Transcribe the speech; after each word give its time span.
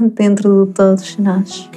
dentro 0.00 0.66
de 0.66 0.72
todos 0.72 1.16
nós. 1.18 1.68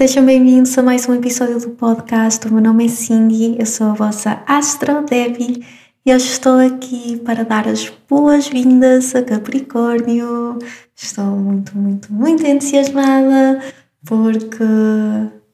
Sejam 0.00 0.24
bem-vindos 0.24 0.78
a 0.78 0.82
mais 0.82 1.06
um 1.06 1.14
episódio 1.14 1.60
do 1.60 1.72
podcast. 1.72 2.48
O 2.48 2.54
meu 2.54 2.62
nome 2.62 2.86
é 2.86 2.88
Cindy, 2.88 3.56
eu 3.58 3.66
sou 3.66 3.88
a 3.88 3.92
vossa 3.92 4.42
Astro 4.46 5.04
Debbie 5.04 5.62
e 6.06 6.14
hoje 6.14 6.24
estou 6.24 6.58
aqui 6.58 7.18
para 7.18 7.44
dar 7.44 7.68
as 7.68 7.92
boas-vindas 8.08 9.14
a 9.14 9.22
Capricórnio. 9.22 10.58
Estou 10.96 11.26
muito, 11.36 11.76
muito, 11.76 12.10
muito 12.10 12.46
entusiasmada 12.46 13.60
porque, 14.06 14.64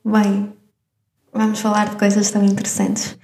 bem, 0.05 0.53
vamos 1.33 1.59
falar 1.59 1.89
de 1.89 1.97
coisas 1.97 2.31
tão 2.31 2.45
interessantes. 2.45 3.19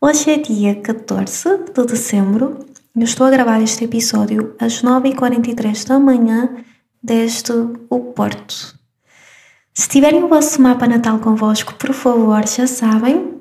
Hoje 0.00 0.30
é 0.30 0.36
dia 0.36 0.76
14 0.76 1.72
de 1.74 1.86
dezembro 1.86 2.64
e 2.94 3.00
eu 3.00 3.04
estou 3.04 3.26
a 3.26 3.30
gravar 3.30 3.60
este 3.60 3.82
episódio 3.82 4.54
às 4.60 4.80
9h43 4.80 5.88
da 5.88 5.98
manhã 5.98 6.54
desde 7.02 7.50
o 7.90 7.98
Porto. 8.14 8.77
Se 9.78 9.88
tiverem 9.88 10.24
o 10.24 10.28
vosso 10.28 10.60
mapa 10.60 10.88
natal 10.88 11.20
convosco, 11.20 11.72
por 11.74 11.92
favor, 11.92 12.44
já 12.48 12.66
sabem, 12.66 13.34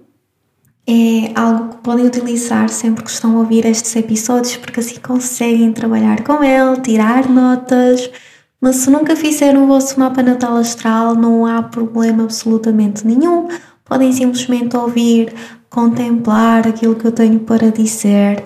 é 0.86 1.32
algo 1.34 1.70
que 1.70 1.78
podem 1.78 2.06
utilizar 2.06 2.70
sempre 2.70 3.04
que 3.04 3.10
estão 3.10 3.36
a 3.36 3.40
ouvir 3.40 3.66
estes 3.66 3.96
episódios, 3.96 4.56
porque 4.56 4.80
assim 4.80 5.00
conseguem 5.00 5.74
trabalhar 5.74 6.24
com 6.24 6.44
ele, 6.44 6.80
tirar 6.82 7.28
notas. 7.28 8.12
Mas 8.62 8.76
se 8.76 8.92
nunca 8.92 9.16
fizeram 9.16 9.64
o 9.64 9.68
vosso 9.68 10.00
mapa 10.00 10.22
natal 10.22 10.56
astral, 10.58 11.16
não 11.16 11.44
há 11.44 11.64
problema 11.64 12.26
absolutamente 12.26 13.08
nenhum. 13.08 13.48
Podem 13.84 14.14
simplesmente 14.14 14.78
ouvir, 14.78 15.34
contemplar 15.72 16.68
aquilo 16.68 16.94
que 16.94 17.06
eu 17.06 17.12
tenho 17.12 17.40
para 17.40 17.72
dizer, 17.72 18.44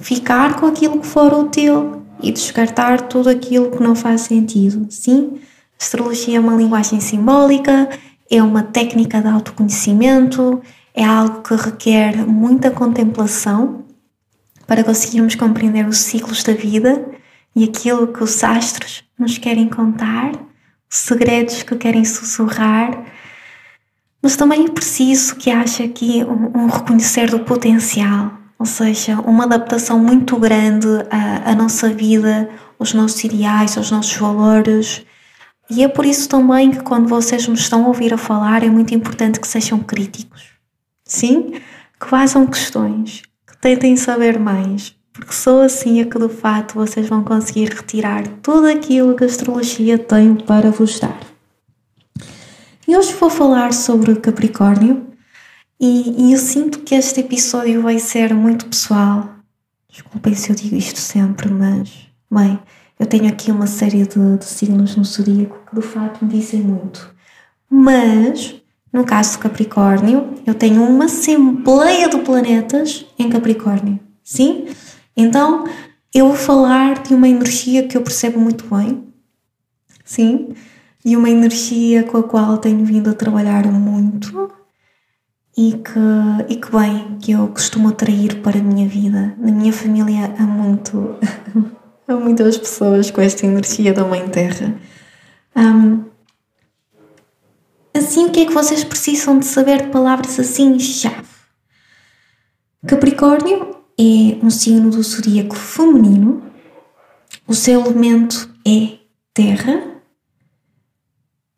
ficar 0.00 0.58
com 0.58 0.64
aquilo 0.64 0.98
que 1.00 1.06
for 1.06 1.30
útil 1.34 2.04
e 2.22 2.32
descartar 2.32 3.02
tudo 3.02 3.28
aquilo 3.28 3.70
que 3.70 3.82
não 3.82 3.94
faz 3.94 4.22
sentido. 4.22 4.86
Sim? 4.88 5.38
Astrologia 5.78 6.38
é 6.38 6.40
uma 6.40 6.54
linguagem 6.54 7.00
simbólica, 7.00 7.88
é 8.30 8.42
uma 8.42 8.62
técnica 8.62 9.20
de 9.20 9.28
autoconhecimento, 9.28 10.60
é 10.94 11.04
algo 11.04 11.42
que 11.42 11.54
requer 11.54 12.26
muita 12.26 12.70
contemplação 12.70 13.84
para 14.66 14.82
conseguirmos 14.82 15.34
compreender 15.34 15.86
os 15.86 15.98
ciclos 15.98 16.42
da 16.42 16.54
vida 16.54 17.04
e 17.54 17.64
aquilo 17.64 18.08
que 18.08 18.22
os 18.24 18.42
astros 18.42 19.04
nos 19.18 19.38
querem 19.38 19.68
contar, 19.68 20.32
os 20.90 20.98
segredos 20.98 21.62
que 21.62 21.76
querem 21.76 22.04
sussurrar. 22.04 23.04
Mas 24.20 24.34
também 24.34 24.64
é 24.64 24.70
preciso 24.70 25.36
que 25.36 25.50
haja 25.50 25.84
aqui 25.84 26.24
um, 26.24 26.62
um 26.62 26.66
reconhecer 26.66 27.30
do 27.30 27.40
potencial, 27.40 28.32
ou 28.58 28.66
seja, 28.66 29.20
uma 29.20 29.44
adaptação 29.44 29.98
muito 29.98 30.36
grande 30.38 30.88
à, 31.10 31.52
à 31.52 31.54
nossa 31.54 31.90
vida, 31.90 32.48
aos 32.78 32.94
nossos 32.94 33.22
ideais, 33.22 33.76
aos 33.76 33.90
nossos 33.90 34.16
valores 34.16 35.04
e 35.68 35.82
é 35.82 35.88
por 35.88 36.06
isso 36.06 36.28
também 36.28 36.70
que 36.70 36.82
quando 36.82 37.08
vocês 37.08 37.46
me 37.48 37.54
estão 37.54 37.84
a 37.84 37.88
ouvir 37.88 38.14
a 38.14 38.18
falar 38.18 38.62
é 38.62 38.68
muito 38.68 38.94
importante 38.94 39.40
que 39.40 39.48
sejam 39.48 39.80
críticos. 39.80 40.44
Sim? 41.04 41.54
Que 41.98 42.06
façam 42.06 42.46
questões, 42.46 43.22
que 43.46 43.56
tentem 43.58 43.96
saber 43.96 44.38
mais, 44.38 44.94
porque 45.12 45.32
só 45.32 45.62
assim 45.62 46.00
é 46.00 46.04
que 46.04 46.18
de 46.18 46.28
fato 46.28 46.74
vocês 46.74 47.08
vão 47.08 47.24
conseguir 47.24 47.70
retirar 47.70 48.26
tudo 48.42 48.66
aquilo 48.66 49.16
que 49.16 49.24
a 49.24 49.26
astrologia 49.26 49.98
tem 49.98 50.34
para 50.34 50.70
vos 50.70 51.00
dar. 51.00 51.18
E 52.86 52.96
hoje 52.96 53.14
vou 53.14 53.30
falar 53.30 53.72
sobre 53.72 54.14
Capricórnio 54.16 55.06
e, 55.80 56.28
e 56.28 56.32
eu 56.32 56.38
sinto 56.38 56.80
que 56.80 56.94
este 56.94 57.20
episódio 57.20 57.82
vai 57.82 57.98
ser 57.98 58.32
muito 58.32 58.66
pessoal. 58.66 59.28
Desculpem 59.90 60.34
se 60.34 60.50
eu 60.50 60.56
digo 60.56 60.76
isto 60.76 60.98
sempre, 60.98 61.50
mas, 61.50 61.90
bem, 62.30 62.60
eu 62.98 63.06
tenho 63.06 63.28
aqui 63.28 63.50
uma 63.50 63.66
série 63.66 64.06
de, 64.06 64.38
de 64.38 64.44
signos 64.44 64.96
no 64.96 65.04
zodíaco 65.04 65.58
que 65.68 65.76
de 65.76 65.82
facto 65.82 66.24
me 66.24 66.30
dizem 66.30 66.60
muito. 66.60 67.14
Mas, 67.68 68.54
no 68.92 69.04
caso 69.04 69.32
de 69.32 69.38
Capricórnio, 69.38 70.34
eu 70.46 70.54
tenho 70.54 70.82
uma 70.82 71.04
assembleia 71.04 72.08
de 72.08 72.18
planetas 72.18 73.04
em 73.18 73.28
Capricórnio. 73.28 74.00
Sim? 74.22 74.66
Então, 75.16 75.64
eu 76.14 76.28
vou 76.28 76.36
falar 76.36 77.02
de 77.02 77.14
uma 77.14 77.28
energia 77.28 77.86
que 77.86 77.96
eu 77.96 78.02
percebo 78.02 78.40
muito 78.40 78.64
bem. 78.74 79.04
Sim? 80.04 80.54
E 81.04 81.16
uma 81.16 81.28
energia 81.28 82.02
com 82.04 82.16
a 82.18 82.22
qual 82.22 82.58
tenho 82.58 82.84
vindo 82.84 83.10
a 83.10 83.14
trabalhar 83.14 83.66
muito 83.66 84.50
e 85.56 85.72
que, 85.72 86.52
e 86.52 86.56
que 86.56 86.70
bem, 86.70 87.18
que 87.20 87.32
eu 87.32 87.48
costumo 87.48 87.88
atrair 87.88 88.40
para 88.42 88.58
a 88.58 88.62
minha 88.62 88.88
vida. 88.88 89.34
Na 89.38 89.52
minha 89.52 89.72
família 89.72 90.34
há 90.38 90.42
muito 90.42 91.16
Há 92.08 92.14
muitas 92.14 92.56
pessoas 92.56 93.10
com 93.10 93.20
esta 93.20 93.44
energia 93.44 93.92
da 93.92 94.04
Mãe 94.04 94.28
Terra. 94.28 94.72
Um, 95.56 96.04
assim, 97.92 98.26
o 98.26 98.30
que 98.30 98.42
é 98.42 98.46
que 98.46 98.52
vocês 98.52 98.84
precisam 98.84 99.40
de 99.40 99.46
saber 99.46 99.82
de 99.82 99.88
palavras 99.88 100.38
assim 100.38 100.78
chave? 100.78 101.26
Capricórnio 102.86 103.76
é 103.98 104.38
um 104.40 104.48
signo 104.50 104.90
do 104.90 105.02
zodíaco 105.02 105.56
feminino. 105.56 106.44
O 107.44 107.54
seu 107.54 107.80
elemento 107.80 108.54
é 108.64 108.98
terra. 109.34 109.96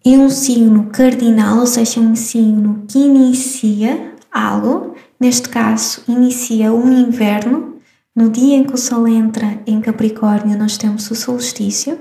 É 0.02 0.10
um 0.12 0.30
signo 0.30 0.86
cardinal, 0.86 1.58
ou 1.58 1.66
seja, 1.66 2.00
um 2.00 2.16
signo 2.16 2.86
que 2.88 2.98
inicia 2.98 4.14
algo. 4.32 4.94
Neste 5.20 5.50
caso, 5.50 6.02
inicia 6.08 6.72
o 6.72 6.90
inverno 6.90 7.77
no 8.18 8.28
dia 8.28 8.56
em 8.56 8.64
que 8.64 8.74
o 8.74 8.76
Sol 8.76 9.06
entra 9.06 9.60
em 9.64 9.80
Capricórnio, 9.80 10.58
nós 10.58 10.76
temos 10.76 11.08
o 11.08 11.14
solstício. 11.14 11.96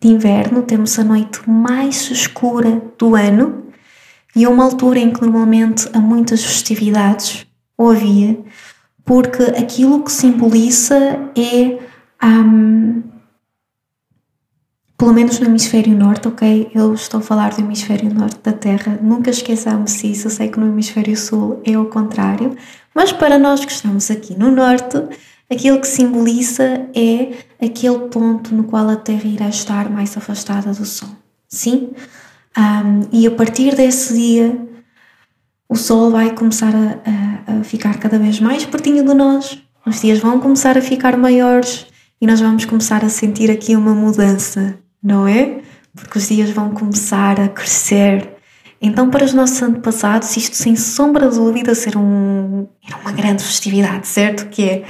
De 0.00 0.06
inverno, 0.06 0.62
temos 0.62 0.96
a 0.96 1.02
noite 1.02 1.40
mais 1.50 2.08
escura 2.08 2.80
do 2.96 3.16
ano. 3.16 3.64
E 4.36 4.44
é 4.44 4.48
uma 4.48 4.62
altura 4.62 5.00
em 5.00 5.12
que 5.12 5.20
normalmente 5.20 5.88
há 5.92 5.98
muitas 5.98 6.44
festividades, 6.44 7.44
ou 7.76 7.90
havia, 7.90 8.38
porque 9.04 9.42
aquilo 9.42 10.04
que 10.04 10.12
simboliza 10.12 10.96
é, 11.36 11.80
um, 12.24 13.02
pelo 14.96 15.12
menos 15.12 15.40
no 15.40 15.46
hemisfério 15.46 15.96
norte, 15.98 16.28
ok? 16.28 16.70
Eu 16.72 16.94
estou 16.94 17.18
a 17.18 17.22
falar 17.22 17.54
do 17.54 17.60
hemisfério 17.60 18.14
norte 18.14 18.38
da 18.40 18.52
Terra, 18.52 18.96
nunca 19.02 19.30
esqueçamos 19.30 20.04
isso, 20.04 20.28
eu 20.28 20.30
sei 20.30 20.48
que 20.48 20.60
no 20.60 20.68
hemisfério 20.68 21.16
sul 21.16 21.60
é 21.64 21.76
o 21.76 21.86
contrário, 21.86 22.56
mas 22.98 23.12
para 23.12 23.38
nós 23.38 23.64
que 23.64 23.70
estamos 23.70 24.10
aqui 24.10 24.36
no 24.36 24.50
Norte, 24.50 25.00
aquilo 25.48 25.80
que 25.80 25.86
simboliza 25.86 26.88
é 26.92 27.32
aquele 27.64 28.08
ponto 28.08 28.52
no 28.52 28.64
qual 28.64 28.88
a 28.88 28.96
Terra 28.96 29.24
irá 29.24 29.48
estar 29.48 29.88
mais 29.88 30.16
afastada 30.16 30.72
do 30.72 30.84
Sol. 30.84 31.10
Sim? 31.46 31.92
Um, 32.58 33.02
e 33.12 33.24
a 33.24 33.30
partir 33.30 33.76
desse 33.76 34.14
dia, 34.14 34.68
o 35.68 35.76
Sol 35.76 36.10
vai 36.10 36.34
começar 36.34 36.72
a, 36.74 37.52
a, 37.52 37.60
a 37.60 37.62
ficar 37.62 38.00
cada 38.00 38.18
vez 38.18 38.40
mais 38.40 38.64
pertinho 38.64 39.04
de 39.04 39.14
nós, 39.14 39.62
os 39.86 40.00
dias 40.00 40.18
vão 40.18 40.40
começar 40.40 40.76
a 40.76 40.82
ficar 40.82 41.16
maiores 41.16 41.86
e 42.20 42.26
nós 42.26 42.40
vamos 42.40 42.64
começar 42.64 43.04
a 43.04 43.08
sentir 43.08 43.48
aqui 43.48 43.76
uma 43.76 43.94
mudança, 43.94 44.76
não 45.00 45.28
é? 45.28 45.60
Porque 45.94 46.18
os 46.18 46.26
dias 46.26 46.50
vão 46.50 46.70
começar 46.70 47.38
a 47.38 47.46
crescer 47.46 48.37
então, 48.80 49.10
para 49.10 49.24
os 49.24 49.34
nossos 49.34 49.60
antepassados, 49.60 50.36
isto 50.36 50.54
sem 50.54 50.76
sombra 50.76 51.28
de 51.28 51.36
dúvida 51.36 51.74
ser 51.74 51.96
um, 51.96 52.66
era 52.86 52.96
uma 52.98 53.12
grande 53.12 53.42
festividade, 53.42 54.06
certo? 54.06 54.48
Que 54.48 54.62
é, 54.62 54.84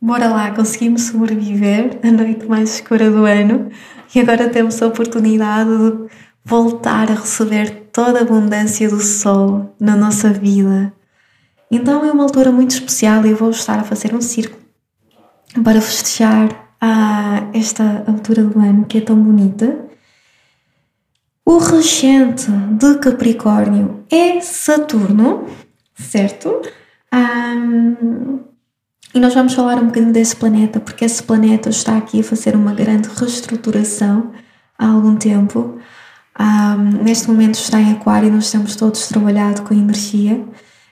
bora 0.00 0.28
lá, 0.28 0.50
conseguimos 0.50 1.02
sobreviver 1.02 2.00
a 2.02 2.10
noite 2.10 2.46
mais 2.46 2.74
escura 2.74 3.10
do 3.10 3.24
ano 3.24 3.70
e 4.14 4.20
agora 4.20 4.48
temos 4.48 4.82
a 4.82 4.88
oportunidade 4.88 5.70
de 5.70 6.08
voltar 6.44 7.10
a 7.10 7.14
receber 7.14 7.88
toda 7.92 8.18
a 8.18 8.22
abundância 8.22 8.88
do 8.88 9.00
sol 9.00 9.74
na 9.78 9.94
nossa 9.94 10.30
vida. 10.30 10.92
Então 11.70 12.04
é 12.04 12.10
uma 12.10 12.24
altura 12.24 12.50
muito 12.50 12.72
especial 12.72 13.24
e 13.24 13.30
eu 13.30 13.36
vou 13.36 13.50
estar 13.50 13.78
a 13.78 13.84
fazer 13.84 14.14
um 14.14 14.20
círculo 14.20 14.60
para 15.62 15.80
festejar 15.80 16.48
a 16.80 17.48
esta 17.54 18.04
altura 18.06 18.42
do 18.42 18.58
ano 18.58 18.84
que 18.84 18.98
é 18.98 19.00
tão 19.00 19.16
bonita. 19.16 19.91
O 21.44 21.58
regente 21.58 22.50
de 22.78 22.98
Capricórnio 22.98 24.04
é 24.08 24.40
Saturno, 24.40 25.46
certo? 25.94 26.62
Um, 27.12 28.40
e 29.12 29.18
nós 29.18 29.34
vamos 29.34 29.52
falar 29.52 29.82
um 29.82 29.86
bocadinho 29.86 30.12
desse 30.12 30.36
planeta, 30.36 30.78
porque 30.78 31.04
esse 31.04 31.20
planeta 31.22 31.68
está 31.68 31.98
aqui 31.98 32.20
a 32.20 32.24
fazer 32.24 32.54
uma 32.54 32.72
grande 32.72 33.08
reestruturação 33.08 34.32
há 34.78 34.86
algum 34.86 35.16
tempo. 35.16 35.78
Um, 36.38 37.02
neste 37.02 37.28
momento 37.28 37.56
está 37.56 37.80
em 37.80 37.92
Aquário 37.92 38.28
e 38.28 38.32
nós 38.32 38.50
temos 38.50 38.76
todos 38.76 39.08
trabalhado 39.08 39.62
com 39.62 39.74
energia. 39.74 40.46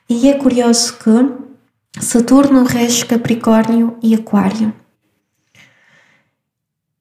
E 0.09 0.29
é 0.29 0.35
curioso 0.35 0.99
que 0.99 2.01
Saturno 2.01 2.65
rege 2.65 3.07
Capricórnio 3.07 3.97
e 4.03 4.17
Aquário. 4.17 4.75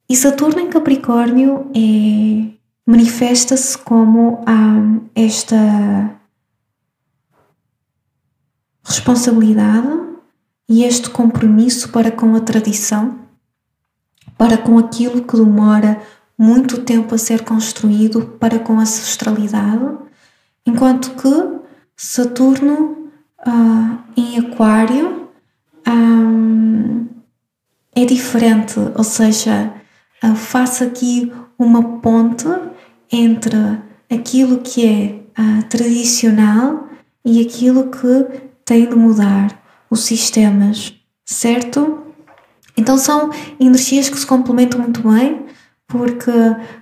E 0.07 0.15
Saturno 0.15 0.61
em 0.61 0.69
Capricórnio 0.69 1.69
é, 1.75 2.58
manifesta-se 2.89 3.77
como 3.77 4.44
um, 4.50 5.07
esta 5.13 5.56
responsabilidade 8.83 9.88
e 10.68 10.83
este 10.83 11.07
compromisso 11.12 11.89
para 11.89 12.09
com 12.09 12.36
a 12.36 12.39
tradição, 12.39 13.19
para 14.36 14.57
com 14.57 14.80
aquilo 14.80 15.21
que 15.21 15.38
demora 15.38 16.01
muito 16.36 16.81
tempo 16.81 17.13
a 17.13 17.19
ser 17.19 17.44
construído, 17.44 18.25
para 18.39 18.57
com 18.57 18.80
a 18.80 18.81
ancestralidade, 18.81 19.85
enquanto 20.65 21.12
que 21.12 21.59
Saturno 21.95 23.12
uh, 23.45 24.00
em 24.18 24.39
Aquário 24.39 25.30
um, 25.88 27.07
é 27.95 28.03
diferente, 28.03 28.80
ou 28.95 29.03
seja, 29.03 29.75
uh, 30.24 30.35
faço 30.35 30.83
aqui 30.83 31.31
uma 31.59 32.00
ponte 32.00 32.47
entre 33.11 33.79
aquilo 34.09 34.59
que 34.59 34.85
é 34.85 35.41
uh, 35.41 35.63
tradicional 35.69 36.88
e 37.23 37.41
aquilo 37.41 37.89
que 37.89 38.27
tem 38.65 38.88
de 38.88 38.95
mudar 38.95 39.61
os 39.89 40.01
sistemas, 40.01 40.94
certo? 41.25 42.00
Então 42.77 42.97
são 42.97 43.29
energias 43.59 44.09
que 44.09 44.17
se 44.17 44.25
complementam 44.25 44.79
muito 44.79 45.01
bem, 45.07 45.45
porque 45.88 46.31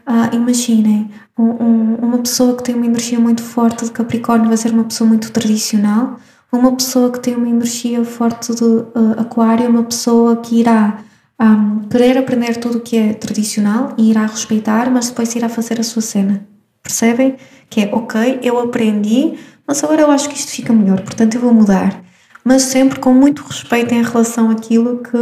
ah, 0.05 0.29
imaginem, 0.33 1.09
um, 1.37 1.43
um, 1.43 1.95
uma 1.95 2.17
pessoa 2.17 2.55
que 2.57 2.63
tem 2.63 2.75
uma 2.75 2.85
energia 2.85 3.19
muito 3.19 3.41
forte 3.41 3.85
de 3.85 3.91
Capricórnio 3.91 4.49
vai 4.49 4.57
ser 4.57 4.73
uma 4.73 4.83
pessoa 4.83 5.07
muito 5.07 5.31
tradicional, 5.31 6.19
uma 6.51 6.75
pessoa 6.75 7.11
que 7.11 7.19
tem 7.19 7.35
uma 7.35 7.47
energia 7.47 8.03
forte 8.03 8.53
de 8.53 8.63
uh, 8.63 9.15
Aquário 9.17 9.65
é 9.65 9.69
uma 9.69 9.83
pessoa 9.83 10.37
que 10.37 10.59
irá 10.59 10.99
um, 11.39 11.87
querer 11.87 12.17
aprender 12.17 12.57
tudo 12.57 12.79
o 12.79 12.81
que 12.81 12.97
é 12.97 13.13
tradicional 13.13 13.93
e 13.97 14.09
irá 14.09 14.25
respeitar, 14.25 14.89
mas 14.91 15.09
depois 15.09 15.35
irá 15.35 15.47
fazer 15.49 15.79
a 15.79 15.83
sua 15.83 16.01
cena. 16.01 16.47
Percebem? 16.81 17.35
Que 17.69 17.81
é, 17.81 17.89
ok, 17.93 18.39
eu 18.41 18.59
aprendi, 18.59 19.37
mas 19.67 19.83
agora 19.83 20.01
eu 20.01 20.11
acho 20.11 20.29
que 20.29 20.35
isto 20.35 20.51
fica 20.51 20.73
melhor, 20.73 21.01
portanto 21.01 21.35
eu 21.35 21.41
vou 21.41 21.53
mudar 21.53 22.07
mas 22.47 22.61
sempre 22.61 22.97
com 22.97 23.13
muito 23.13 23.43
respeito 23.43 23.93
em 23.93 24.01
relação 24.01 24.49
àquilo 24.49 25.03
que 25.03 25.17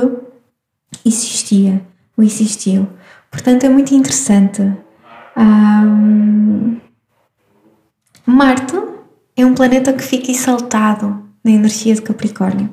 existia 1.04 1.84
ou 2.16 2.24
existiu. 2.24 2.88
Portanto, 3.32 3.64
é 3.64 3.70
muito 3.70 3.96
interessante. 3.96 4.62
Um, 5.36 6.80
Marte 8.28 8.76
é 9.36 9.44
um 9.44 9.56
planeta 9.56 9.92
que 9.92 10.04
fica 10.04 10.30
exaltado 10.30 11.28
na 11.44 11.50
energia 11.50 11.96
de 11.96 12.04
Capricórnio. 12.04 12.70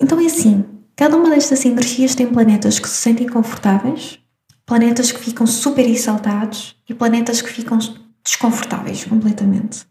Então 0.00 0.18
é 0.18 0.24
assim, 0.24 0.64
cada 0.96 1.16
uma 1.16 1.30
destas 1.30 1.64
energias 1.64 2.14
tem 2.14 2.26
planetas 2.26 2.78
que 2.78 2.88
se 2.88 2.96
sentem 2.96 3.28
confortáveis, 3.28 4.18
planetas 4.64 5.12
que 5.12 5.20
ficam 5.20 5.46
super 5.46 5.86
exaltados 5.88 6.74
e 6.88 6.94
planetas 6.94 7.40
que 7.42 7.50
ficam 7.50 7.78
desconfortáveis 8.24 9.04
completamente. 9.04 9.86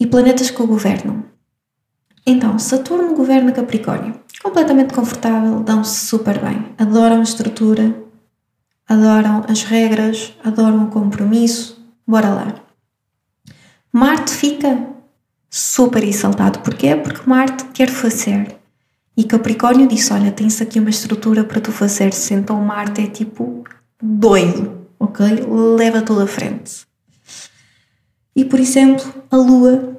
E 0.00 0.06
planetas 0.06 0.50
que 0.50 0.60
o 0.60 0.66
governam. 0.66 1.24
Então, 2.26 2.58
Saturno 2.58 3.14
governa 3.14 3.52
Capricórnio. 3.52 4.18
Completamente 4.42 4.94
confortável, 4.94 5.60
dão-se 5.60 6.06
super 6.06 6.40
bem. 6.40 6.74
Adoram 6.78 7.20
a 7.20 7.22
estrutura, 7.22 8.02
adoram 8.88 9.44
as 9.48 9.62
regras, 9.62 10.34
adoram 10.42 10.84
o 10.84 10.90
compromisso. 10.90 11.86
Bora 12.06 12.30
lá. 12.30 12.54
Marte 13.92 14.32
fica 14.32 14.88
super 15.48 16.02
exaltado. 16.02 16.58
Porquê? 16.60 16.96
Porque 16.96 17.28
Marte 17.28 17.66
quer 17.66 17.88
fazer. 17.88 18.53
E 19.16 19.24
Capricórnio 19.24 19.86
disse: 19.86 20.12
Olha, 20.12 20.32
tens 20.32 20.60
aqui 20.60 20.78
uma 20.78 20.90
estrutura 20.90 21.44
para 21.44 21.60
tu 21.60 21.70
fazer. 21.70 22.10
Então 22.30 22.60
Marte 22.60 23.02
é 23.02 23.06
tipo 23.06 23.64
doido, 24.02 24.86
ok? 24.98 25.26
Leva 25.76 26.02
tudo 26.02 26.22
à 26.22 26.26
frente. 26.26 26.86
E 28.34 28.44
por 28.44 28.58
exemplo, 28.58 29.04
a 29.30 29.36
Lua 29.36 29.94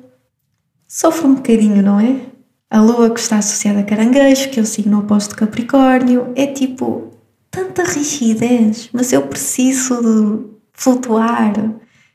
sofre 0.87 1.27
um 1.27 1.35
bocadinho, 1.35 1.81
não 1.81 1.99
é? 1.99 2.21
A 2.69 2.81
lua 2.81 3.09
que 3.09 3.19
está 3.19 3.37
associada 3.37 3.81
a 3.81 3.83
caranguejo, 3.83 4.49
que 4.49 4.59
é 4.59 4.63
o 4.63 4.65
signo 4.65 4.99
oposto 4.99 5.29
de 5.29 5.35
Capricórnio, 5.35 6.31
é 6.35 6.47
tipo 6.47 7.11
tanta 7.51 7.83
rigidez, 7.83 8.89
mas 8.91 9.13
eu 9.13 9.21
preciso 9.27 10.01
de 10.01 10.45
flutuar, 10.73 11.53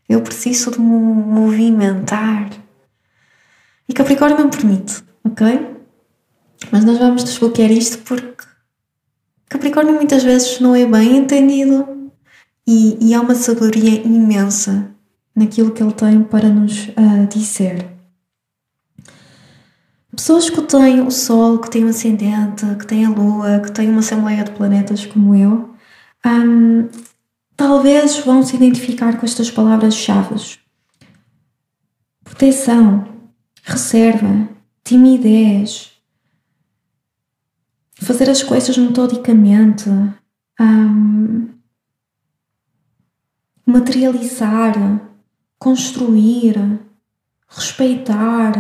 eu 0.09 0.21
preciso 0.21 0.71
de 0.71 0.81
me 0.81 0.87
movimentar. 0.87 2.51
E 3.89 3.93
Capricórnio 3.93 4.45
me 4.45 4.51
permite, 4.51 5.03
ok? 5.25 5.80
Mas 6.71 6.85
nós 6.85 6.99
vamos 6.99 7.25
desbloquear 7.25 7.71
isto 7.71 7.99
porque 7.99 8.45
Capricórnio 9.51 9.95
muitas 9.95 10.23
vezes 10.23 10.61
não 10.61 10.77
é 10.77 10.87
bem 10.87 11.17
entendido 11.17 12.13
e, 12.65 12.97
e 13.01 13.13
há 13.13 13.21
uma 13.21 13.35
sabedoria 13.35 14.01
imensa 14.07 14.95
naquilo 15.35 15.73
que 15.73 15.83
ele 15.83 15.93
tem 15.93 16.23
para 16.23 16.49
nos 16.49 16.87
uh, 16.89 17.27
dizer. 17.29 17.85
Pessoas 20.15 20.49
que 20.49 20.63
têm 20.63 21.01
o 21.01 21.11
Sol, 21.11 21.59
que 21.59 21.69
têm 21.69 21.85
o 21.85 21.89
ascendente, 21.89 22.65
que 22.79 22.87
têm 22.87 23.07
a 23.07 23.11
Lua, 23.11 23.61
que 23.61 23.73
têm 23.73 23.91
uma 23.91 24.01
assembleia 24.01 24.45
de 24.45 24.53
planetas 24.53 25.05
como 25.05 25.35
eu, 25.35 25.75
um, 26.25 26.89
talvez 27.57 28.19
vão 28.19 28.45
se 28.45 28.55
identificar 28.55 29.19
com 29.19 29.27
estas 29.27 29.51
palavras-chave: 29.51 30.37
proteção, 32.23 33.05
reserva, 33.65 34.49
timidez, 34.85 35.90
fazer 38.05 38.29
as 38.31 38.43
coisas 38.43 38.77
metodicamente, 38.77 39.89
um, 40.61 41.49
materializar, 43.67 44.75
construir, 45.59 46.57
respeitar 47.49 48.53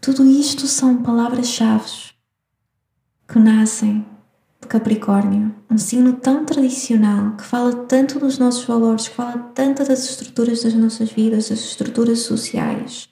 tudo 0.00 0.24
isto 0.24 0.66
são 0.66 1.02
palavras-chave 1.02 2.14
que 3.28 3.38
nascem 3.38 4.06
de 4.58 4.66
Capricórnio, 4.66 5.54
um 5.70 5.76
signo 5.76 6.14
tão 6.14 6.46
tradicional 6.46 7.36
que 7.36 7.44
fala 7.44 7.84
tanto 7.84 8.18
dos 8.18 8.38
nossos 8.38 8.64
valores, 8.64 9.08
que 9.08 9.14
fala 9.14 9.36
tanto 9.54 9.84
das 9.84 10.08
estruturas 10.08 10.62
das 10.62 10.72
nossas 10.72 11.10
vidas, 11.12 11.50
das 11.50 11.58
estruturas 11.60 12.20
sociais. 12.20 13.10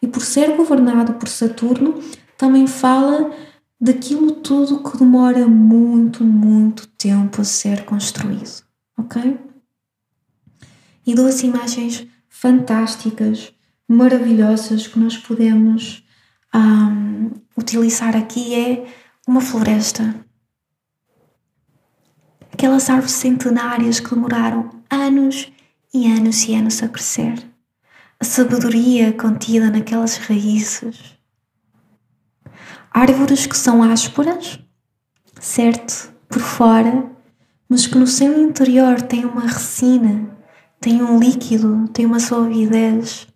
E 0.00 0.06
por 0.06 0.22
ser 0.22 0.56
governado 0.56 1.14
por 1.14 1.28
Saturno, 1.28 2.00
também 2.36 2.66
fala 2.66 3.32
daquilo 3.80 4.32
tudo 4.32 4.82
que 4.82 4.96
demora 4.96 5.46
muito, 5.46 6.24
muito 6.24 6.86
tempo 6.88 7.40
a 7.40 7.44
ser 7.44 7.84
construído, 7.84 8.62
ok? 8.98 9.38
E 11.06 11.14
duas 11.14 11.42
imagens 11.42 12.06
fantásticas, 12.28 13.52
maravilhosas 13.86 14.86
que 14.86 14.98
nós 14.98 15.16
podemos 15.16 16.02
um, 16.54 17.30
utilizar 17.56 18.16
aqui 18.16 18.54
é 18.54 18.86
uma 19.26 19.40
floresta. 19.40 20.14
Aquelas 22.52 22.88
árvores 22.88 23.12
centenárias 23.12 24.00
que 24.00 24.14
demoraram 24.14 24.70
anos 24.88 25.52
e 25.92 26.10
anos 26.10 26.44
e 26.44 26.54
anos 26.54 26.82
a 26.82 26.88
crescer. 26.88 27.34
A 28.18 28.24
sabedoria 28.24 29.12
contida 29.12 29.70
naquelas 29.70 30.16
raízes. 30.16 31.13
Árvores 32.94 33.44
que 33.44 33.56
são 33.56 33.82
ásperas, 33.82 34.58
certo, 35.40 36.14
por 36.28 36.40
fora, 36.40 37.10
mas 37.68 37.86
que 37.86 37.98
no 37.98 38.06
seu 38.06 38.40
interior 38.40 39.02
têm 39.02 39.26
uma 39.26 39.42
resina, 39.42 40.34
têm 40.80 41.02
um 41.02 41.18
líquido, 41.18 41.88
têm 41.88 42.06
uma 42.06 42.20
suavidez. 42.20 43.26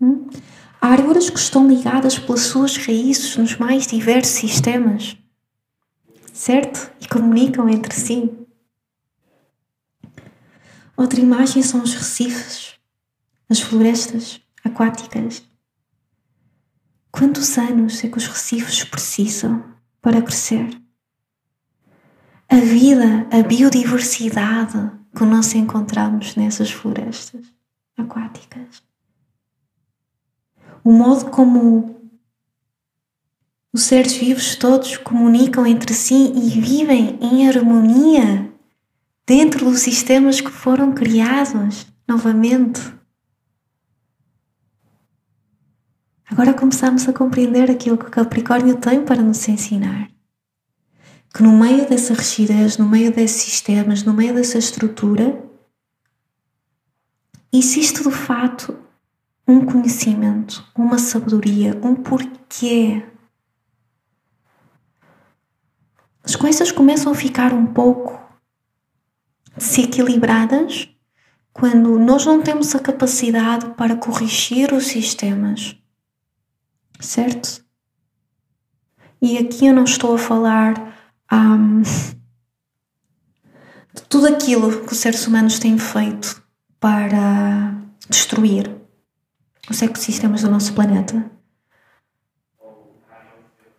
Hum? 0.00 0.28
árvores 0.82 1.30
que 1.30 1.38
estão 1.38 1.68
ligadas 1.68 2.18
pelas 2.18 2.40
suas 2.40 2.76
raízes 2.76 3.36
nos 3.36 3.56
mais 3.56 3.86
diversos 3.86 4.32
sistemas, 4.32 5.16
certo? 6.32 6.90
E 7.00 7.06
comunicam 7.06 7.68
entre 7.68 7.94
si. 7.94 8.30
Outra 10.96 11.20
imagem 11.20 11.62
são 11.62 11.82
os 11.82 11.94
recifes. 11.94 12.72
as 13.48 13.60
florestas 13.60 14.40
aquáticas. 14.64 15.42
Quantos 17.12 17.58
anos 17.58 18.02
é 18.02 18.08
que 18.08 18.16
os 18.16 18.26
recifes 18.26 18.82
precisam 18.84 19.62
para 20.00 20.22
crescer? 20.22 20.66
A 22.48 22.56
vida, 22.56 23.28
a 23.30 23.42
biodiversidade 23.42 24.90
que 25.14 25.24
nós 25.24 25.54
encontramos 25.54 26.34
nessas 26.36 26.70
florestas 26.70 27.44
aquáticas. 27.98 28.82
O 30.82 30.90
modo 30.90 31.30
como 31.30 32.00
os 33.72 33.82
seres 33.82 34.14
vivos 34.14 34.56
todos 34.56 34.96
comunicam 34.96 35.66
entre 35.66 35.92
si 35.92 36.32
e 36.34 36.60
vivem 36.60 37.18
em 37.20 37.46
harmonia 37.46 38.50
dentro 39.26 39.66
dos 39.66 39.80
sistemas 39.80 40.40
que 40.40 40.50
foram 40.50 40.92
criados 40.92 41.86
novamente. 42.08 42.80
Agora 46.32 46.54
começamos 46.54 47.06
a 47.06 47.12
compreender 47.12 47.70
aquilo 47.70 47.98
que 47.98 48.06
o 48.06 48.10
Capricórnio 48.10 48.78
tem 48.78 49.04
para 49.04 49.20
nos 49.20 49.46
ensinar. 49.46 50.08
Que 51.34 51.42
no 51.42 51.52
meio 51.52 51.86
dessa 51.86 52.14
rigidez, 52.14 52.78
no 52.78 52.88
meio 52.88 53.12
desses 53.12 53.42
sistemas, 53.42 54.02
no 54.02 54.14
meio 54.14 54.34
dessa 54.34 54.56
estrutura, 54.56 55.44
existe 57.52 58.02
de 58.02 58.10
fato 58.10 58.74
um 59.46 59.66
conhecimento, 59.66 60.66
uma 60.74 60.96
sabedoria, 60.96 61.78
um 61.82 61.94
porquê. 61.94 63.04
As 66.24 66.34
coisas 66.34 66.72
começam 66.72 67.12
a 67.12 67.14
ficar 67.14 67.52
um 67.52 67.66
pouco 67.66 68.18
desequilibradas 69.54 70.88
quando 71.52 71.98
nós 71.98 72.24
não 72.24 72.40
temos 72.40 72.74
a 72.74 72.78
capacidade 72.78 73.74
para 73.74 73.96
corrigir 73.96 74.72
os 74.72 74.86
sistemas 74.86 75.81
certo? 77.02 77.64
E 79.20 79.38
aqui 79.38 79.66
eu 79.66 79.74
não 79.74 79.84
estou 79.84 80.14
a 80.14 80.18
falar 80.18 80.74
um, 81.32 81.82
de 81.82 82.16
tudo 84.08 84.26
aquilo 84.26 84.84
que 84.84 84.92
os 84.92 84.98
seres 84.98 85.26
humanos 85.26 85.58
têm 85.58 85.78
feito 85.78 86.42
para 86.80 87.74
destruir 88.08 88.70
os 89.70 89.80
ecossistemas 89.80 90.42
do 90.42 90.50
nosso 90.50 90.74
planeta. 90.74 91.30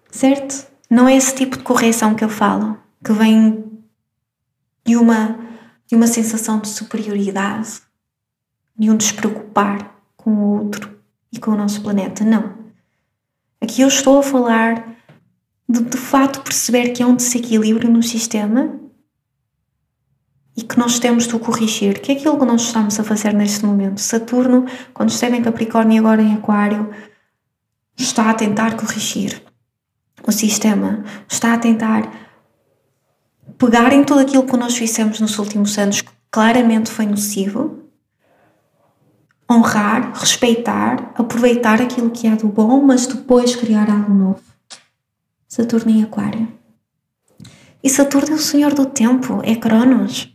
Certo? 0.10 0.72
Não 0.90 1.10
é 1.10 1.16
esse 1.16 1.36
tipo 1.36 1.58
de 1.58 1.64
correção 1.64 2.16
que 2.16 2.24
eu 2.24 2.30
falo, 2.30 2.78
que 3.04 3.12
vem 3.12 3.66
de 4.86 4.96
uma, 4.96 5.38
de 5.88 5.96
uma 5.96 6.08
sensação 6.08 6.60
de 6.60 6.70
superioridade, 6.70 7.82
de 8.78 8.90
um 8.90 8.96
despreocupar 8.96 9.94
com 10.16 10.32
o 10.32 10.64
outro 10.64 10.98
e 11.32 11.40
com 11.40 11.52
o 11.52 11.58
nosso 11.58 11.82
planeta. 11.82 12.24
Não. 12.24 12.63
Aqui 13.64 13.82
eu 13.82 13.88
estou 13.88 14.20
a 14.20 14.24
falar 14.24 14.94
de 15.70 15.80
de 15.80 15.96
fato 15.96 16.42
perceber 16.42 16.90
que 16.90 17.02
há 17.02 17.08
um 17.08 17.16
desequilíbrio 17.16 17.90
no 17.90 18.04
sistema 18.04 18.78
e 20.58 20.62
que 20.62 20.78
nós 20.78 21.00
temos 21.00 21.26
de 21.26 21.34
o 21.34 21.40
corrigir, 21.40 22.02
que 22.02 22.12
é 22.12 22.16
aquilo 22.16 22.38
que 22.38 22.44
nós 22.44 22.62
estamos 22.62 23.00
a 23.00 23.06
fazer 23.06 23.34
neste 23.34 23.66
momento. 23.66 24.02
Saturno, 24.02 24.66
quando 24.94 25.12
esteve 25.12 25.38
em 25.38 25.42
Capricórnio 25.42 25.96
e 25.96 26.00
agora 26.00 26.22
em 26.22 26.34
Aquário, 26.34 26.94
está 27.96 28.30
a 28.30 28.34
tentar 28.34 28.76
corrigir 28.76 29.42
o 30.28 30.32
sistema, 30.34 31.02
está 31.30 31.54
a 31.54 31.58
tentar 31.58 32.12
pegar 33.58 33.94
em 33.94 34.04
tudo 34.04 34.20
aquilo 34.20 34.46
que 34.46 34.58
nós 34.58 34.76
fizemos 34.76 35.22
nos 35.22 35.40
últimos 35.40 35.78
anos, 35.78 36.02
que 36.02 36.12
claramente 36.30 36.92
foi 36.92 37.06
nocivo, 37.06 37.83
honrar, 39.54 40.12
respeitar, 40.14 41.14
aproveitar 41.16 41.82
aquilo 41.82 42.10
que 42.10 42.28
é 42.28 42.36
do 42.36 42.48
bom, 42.48 42.82
mas 42.82 43.08
depois 43.08 43.56
criar 43.56 43.90
algo 43.90 44.14
novo. 44.14 44.42
Saturno 45.48 45.92
em 45.92 46.04
Aquário. 46.04 46.48
E 47.84 47.90
Saturno 47.90 48.32
é 48.32 48.36
o 48.36 48.40
senhor 48.40 48.74
do 48.74 48.86
tempo, 48.86 49.42
é 49.44 49.56
Cronos. 49.56 50.34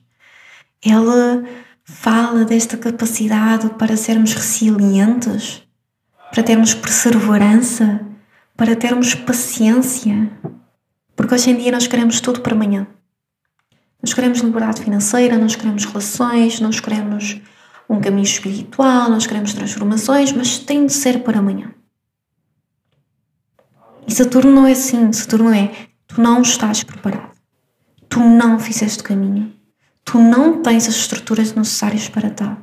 Ele 0.85 1.49
fala 1.83 2.45
desta 2.45 2.77
capacidade 2.77 3.71
para 3.71 3.97
sermos 3.97 4.35
resilientes, 4.35 5.63
para 6.31 6.43
termos 6.43 6.75
perseverança, 6.75 8.07
para 8.57 8.77
termos 8.77 9.15
paciência. 9.15 10.31
Porque 11.17 11.35
hoje 11.35 11.51
em 11.51 11.57
dia 11.57 11.73
nós 11.73 11.87
queremos 11.87 12.21
tudo 12.21 12.41
para 12.41 12.55
amanhã. 12.55 12.87
Nós 14.03 14.15
queremos 14.15 14.39
liberdade 14.41 14.83
financeira, 14.83 15.39
nós 15.39 15.57
queremos 15.57 15.85
relações, 15.85 16.61
nós 16.61 16.79
queremos 16.79 17.41
um 17.89 18.01
caminho 18.01 18.25
espiritual, 18.25 19.09
nós 19.09 19.27
queremos 19.27 19.55
transformações, 19.55 20.33
mas 20.33 20.59
tem 20.59 20.87
de 20.87 20.93
ser 20.93 21.23
para 21.23 21.39
amanhã. 21.39 21.73
E 24.07 24.13
Saturno 24.13 24.51
não 24.51 24.67
é 24.67 24.73
assim. 24.73 25.13
Saturno 25.13 25.53
é 25.53 25.71
tu 26.07 26.21
não 26.21 26.43
estás 26.43 26.83
preparado. 26.83 27.33
Tu 28.09 28.21
não 28.21 28.59
fizeste 28.59 29.03
caminho. 29.03 29.53
Tu 30.05 30.19
não 30.19 30.63
tens 30.63 30.89
as 30.89 30.95
estruturas 30.95 31.55
necessárias 31.55 32.09
para 32.09 32.31
tal. 32.31 32.57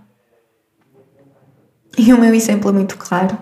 E 1.98 2.12
o 2.12 2.20
meu 2.20 2.34
exemplo 2.34 2.70
é 2.70 2.74
muito 2.74 2.98
claro. 2.98 3.38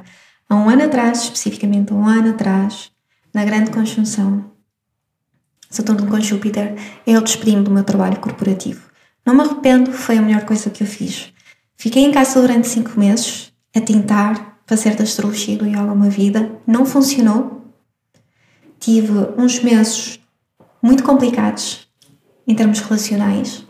Há 0.50 0.56
um 0.56 0.70
ano 0.70 0.84
atrás, 0.84 1.24
especificamente 1.24 1.94
um 1.94 2.06
ano 2.06 2.32
atrás, 2.32 2.92
na 3.34 3.46
grande 3.46 3.72
conjunção 3.72 4.54
Saturno 5.74 6.06
com 6.06 6.22
Júpiter, 6.22 6.76
eu 7.08 7.20
despedi-me 7.20 7.64
do 7.64 7.72
meu 7.72 7.84
trabalho 7.84 8.20
corporativo. 8.20 8.92
Não 9.26 9.34
me 9.34 9.42
arrependo, 9.42 9.92
foi 9.92 10.20
a 10.20 10.22
melhor 10.22 10.46
coisa 10.46 10.70
que 10.70 10.84
eu 10.84 10.88
fiz. 10.88 11.33
Fiquei 11.76 12.04
em 12.04 12.12
casa 12.12 12.42
durante 12.42 12.68
cinco 12.68 13.00
meses 13.00 13.54
a 13.76 13.82
tentar 13.82 14.60
fazer 14.66 14.96
da 14.96 15.04
astrologia 15.04 15.56
e 15.56 15.58
do 15.58 15.68
yoga 15.68 15.94
uma 15.94 16.10
vida. 16.10 16.60
Não 16.66 16.86
funcionou. 16.86 17.74
Tive 18.80 19.12
uns 19.38 19.62
meses 19.62 20.20
muito 20.82 21.04
complicados 21.04 21.88
em 22.48 22.56
termos 22.56 22.80
relacionais, 22.80 23.66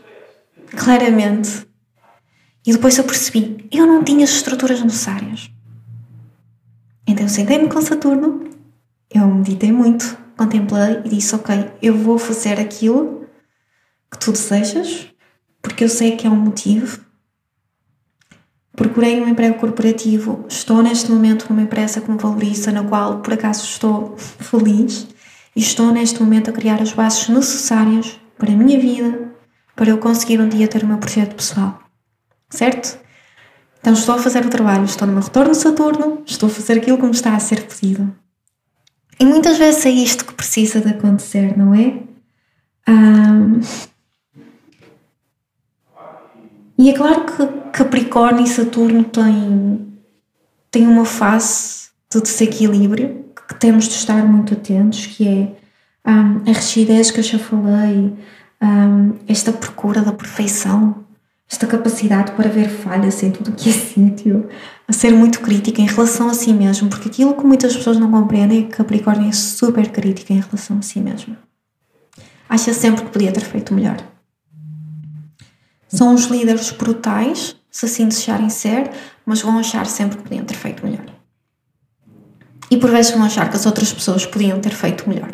claramente. 0.70 1.66
E 2.66 2.72
depois 2.72 2.96
eu 2.98 3.04
percebi, 3.04 3.68
eu 3.70 3.86
não 3.86 4.02
tinha 4.02 4.24
as 4.24 4.30
estruturas 4.30 4.82
necessárias. 4.82 5.50
Então 7.06 7.28
sentei-me 7.28 7.68
com 7.68 7.80
Saturno, 7.80 8.48
eu 9.10 9.26
meditei 9.26 9.70
muito, 9.70 10.16
contemplei 10.36 11.02
e 11.04 11.08
disse: 11.08 11.34
Ok, 11.34 11.54
eu 11.82 11.96
vou 11.96 12.18
fazer 12.18 12.58
aquilo 12.58 13.26
que 14.10 14.18
tu 14.18 14.32
desejas, 14.32 15.08
porque 15.60 15.84
eu 15.84 15.88
sei 15.88 16.16
que 16.16 16.26
é 16.26 16.30
um 16.30 16.36
motivo, 16.36 17.04
Procurei 18.76 19.20
um 19.20 19.28
emprego 19.28 19.58
corporativo, 19.58 20.44
estou 20.48 20.82
neste 20.82 21.10
momento 21.10 21.46
numa 21.48 21.62
empresa 21.62 22.00
que 22.00 22.10
me 22.10 22.18
valoriza, 22.18 22.72
na 22.72 22.82
qual 22.82 23.20
por 23.20 23.34
acaso 23.34 23.64
estou 23.64 24.16
feliz 24.18 25.06
e 25.54 25.60
estou 25.60 25.92
neste 25.92 26.20
momento 26.20 26.50
a 26.50 26.52
criar 26.52 26.82
as 26.82 26.92
bases 26.92 27.28
necessárias 27.28 28.18
para 28.36 28.52
a 28.52 28.56
minha 28.56 28.78
vida, 28.80 29.32
para 29.76 29.90
eu 29.90 29.98
conseguir 29.98 30.40
um 30.40 30.48
dia 30.48 30.66
ter 30.66 30.82
o 30.82 30.86
meu 30.86 30.98
projeto 30.98 31.36
pessoal. 31.36 31.78
Certo? 32.50 32.98
Então 33.80 33.92
estou 33.92 34.16
a 34.16 34.18
fazer 34.18 34.44
o 34.44 34.50
trabalho, 34.50 34.84
estou 34.84 35.06
no 35.06 35.12
meu 35.12 35.22
retorno 35.22 35.54
Saturno, 35.54 36.22
estou 36.26 36.48
a 36.48 36.52
fazer 36.52 36.78
aquilo 36.78 36.96
que 36.96 37.04
me 37.04 37.10
está 37.10 37.36
a 37.36 37.38
ser 37.38 37.66
pedido. 37.66 38.12
E 39.20 39.24
muitas 39.24 39.56
vezes 39.56 39.86
é 39.86 39.90
isto 39.90 40.24
que 40.24 40.34
precisa 40.34 40.80
de 40.80 40.88
acontecer, 40.88 41.56
não 41.56 41.74
é? 41.74 42.02
Um, 42.88 43.60
e 46.76 46.90
é 46.90 46.92
claro 46.92 47.24
que 47.24 47.46
Capricórnio 47.72 48.44
e 48.44 48.48
Saturno 48.48 49.04
têm, 49.04 49.86
têm 50.70 50.86
uma 50.86 51.04
face 51.04 51.88
de 52.12 52.20
desequilíbrio 52.20 53.24
que 53.48 53.54
temos 53.54 53.88
de 53.88 53.94
estar 53.94 54.24
muito 54.24 54.54
atentos, 54.54 55.06
que 55.06 55.28
é 55.28 56.10
um, 56.10 56.50
a 56.50 56.52
rigidez 56.52 57.10
que 57.10 57.20
eu 57.20 57.24
já 57.24 57.38
falei, 57.38 58.14
um, 58.62 59.14
esta 59.28 59.52
procura 59.52 60.02
da 60.02 60.12
perfeição, 60.12 61.04
esta 61.50 61.66
capacidade 61.66 62.32
para 62.32 62.48
ver 62.48 62.68
falhas 62.68 63.22
em 63.22 63.30
tudo 63.30 63.52
que 63.52 63.68
é 63.68 63.72
sítio, 63.72 64.48
a 64.88 64.92
ser 64.92 65.12
muito 65.12 65.40
crítica 65.40 65.80
em 65.80 65.86
relação 65.86 66.28
a 66.28 66.34
si 66.34 66.52
mesmo, 66.52 66.88
porque 66.88 67.08
aquilo 67.08 67.34
que 67.34 67.44
muitas 67.44 67.76
pessoas 67.76 67.98
não 67.98 68.10
compreendem 68.10 68.60
é 68.60 68.62
que 68.62 68.76
Capricórnio 68.76 69.28
é 69.28 69.32
super 69.32 69.90
crítica 69.90 70.32
em 70.32 70.40
relação 70.40 70.78
a 70.78 70.82
si 70.82 71.00
mesmo. 71.00 71.36
Acha 72.48 72.72
sempre 72.74 73.04
que 73.04 73.10
podia 73.10 73.32
ter 73.32 73.40
feito 73.40 73.72
melhor. 73.74 73.96
São 75.94 76.12
os 76.12 76.24
líderes 76.24 76.72
brutais, 76.72 77.54
se 77.70 77.86
assim 77.86 78.08
desejarem 78.08 78.50
ser, 78.50 78.90
mas 79.24 79.40
vão 79.40 79.56
achar 79.58 79.86
sempre 79.86 80.16
que 80.16 80.24
podiam 80.24 80.44
ter 80.44 80.56
feito 80.56 80.84
melhor. 80.84 81.06
E 82.68 82.76
por 82.76 82.90
vezes 82.90 83.12
vão 83.12 83.22
achar 83.22 83.48
que 83.48 83.54
as 83.54 83.64
outras 83.64 83.92
pessoas 83.92 84.26
podiam 84.26 84.60
ter 84.60 84.74
feito 84.74 85.08
melhor. 85.08 85.30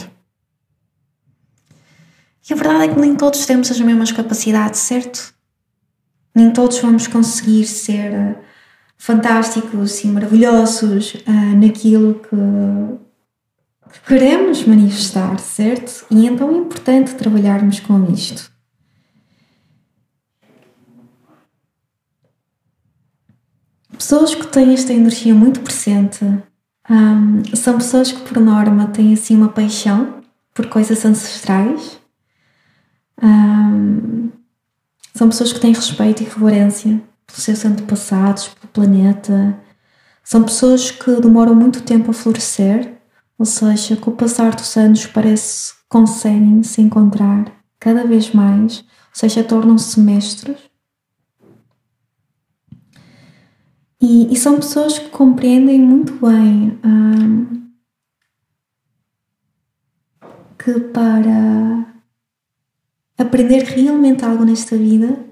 E 2.49 2.53
a 2.53 2.57
verdade 2.57 2.85
é 2.85 2.89
que 2.89 3.01
nem 3.01 3.17
todos 3.17 3.47
temos 3.47 3.71
as 3.71 3.81
mesmas 3.81 4.13
capacidades, 4.13 4.81
certo? 4.81 5.33
Nem 6.35 6.51
todos 6.51 6.79
vamos 6.79 7.07
conseguir 7.07 7.65
ser 7.65 8.13
uh, 8.13 8.37
fantásticos 8.99 10.05
e 10.05 10.09
maravilhosos 10.09 11.15
uh, 11.15 11.57
naquilo 11.59 12.21
que, 12.21 13.95
que 13.95 14.01
queremos 14.07 14.65
manifestar, 14.65 15.39
certo? 15.39 16.05
E 16.11 16.27
então 16.27 16.51
é 16.51 16.59
importante 16.59 17.15
trabalharmos 17.15 17.81
com 17.81 18.13
isto. 18.13 18.50
Pessoas 24.01 24.35
que 24.35 24.47
têm 24.47 24.73
esta 24.73 24.95
energia 24.95 25.35
muito 25.35 25.61
presente 25.61 26.25
um, 26.89 27.43
são 27.55 27.77
pessoas 27.77 28.11
que, 28.11 28.21
por 28.23 28.41
norma, 28.41 28.87
têm 28.87 29.13
assim 29.13 29.37
uma 29.37 29.51
paixão 29.51 30.23
por 30.55 30.69
coisas 30.69 31.05
ancestrais. 31.05 32.01
Um, 33.23 34.31
são 35.15 35.29
pessoas 35.29 35.53
que 35.53 35.61
têm 35.61 35.75
respeito 35.75 36.23
e 36.23 36.27
reverência 36.27 37.03
pelos 37.27 37.43
seus 37.43 37.63
antepassados, 37.63 38.49
pelo 38.49 38.73
planeta. 38.73 39.61
São 40.25 40.45
pessoas 40.45 40.91
que 40.91 41.21
demoram 41.21 41.55
muito 41.55 41.83
tempo 41.83 42.11
a 42.11 42.15
florescer, 42.15 42.95
ou 43.39 43.45
seja, 43.45 43.97
com 43.97 44.13
o 44.13 44.17
passar 44.17 44.55
dos 44.55 44.79
anos 44.79 45.05
parece 45.05 45.75
que 45.75 45.79
conseguem 45.91 46.63
se 46.63 46.81
encontrar 46.81 47.53
cada 47.79 48.07
vez 48.07 48.33
mais, 48.33 48.79
ou 48.79 48.87
seja, 49.13 49.45
tornam-se 49.45 50.01
mestres. 50.01 50.70
E, 54.01 54.33
e, 54.33 54.37
são 54.37 54.57
pessoas 54.57 54.99
que 54.99 55.11
compreendem 55.11 55.79
muito 55.79 56.15
bem 56.15 56.79
hum, 56.83 57.71
que 60.59 60.81
para 60.81 61.87
aprender 63.19 63.63
realmente 63.65 64.25
algo 64.25 64.45
nesta 64.45 64.77
vida, 64.77 65.23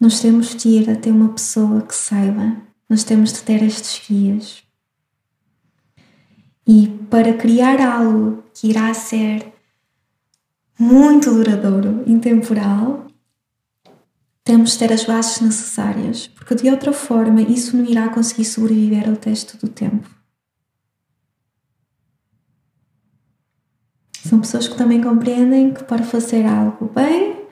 nós 0.00 0.20
temos 0.20 0.56
de 0.56 0.68
ir 0.68 0.90
até 0.90 1.10
uma 1.10 1.28
pessoa 1.28 1.82
que 1.82 1.94
saiba, 1.94 2.56
nós 2.88 3.04
temos 3.04 3.32
de 3.32 3.42
ter 3.42 3.62
estes 3.62 4.04
guias. 4.08 4.64
E 6.66 6.88
para 7.08 7.34
criar 7.34 7.80
algo 7.80 8.42
que 8.54 8.68
irá 8.68 8.92
ser 8.94 9.52
muito 10.78 11.30
duradouro, 11.32 12.02
intemporal, 12.06 13.09
temos 14.50 14.72
de 14.72 14.78
ter 14.78 14.92
as 14.92 15.04
bases 15.04 15.40
necessárias, 15.40 16.26
porque 16.26 16.56
de 16.56 16.68
outra 16.68 16.92
forma 16.92 17.40
isso 17.40 17.76
não 17.76 17.84
irá 17.84 18.08
conseguir 18.08 18.44
sobreviver 18.44 19.08
ao 19.08 19.14
teste 19.14 19.56
do 19.56 19.68
tempo. 19.68 20.10
São 24.24 24.40
pessoas 24.40 24.66
que 24.66 24.76
também 24.76 25.00
compreendem 25.00 25.72
que 25.72 25.84
para 25.84 26.02
fazer 26.02 26.44
algo 26.46 26.90
bem, 26.92 27.44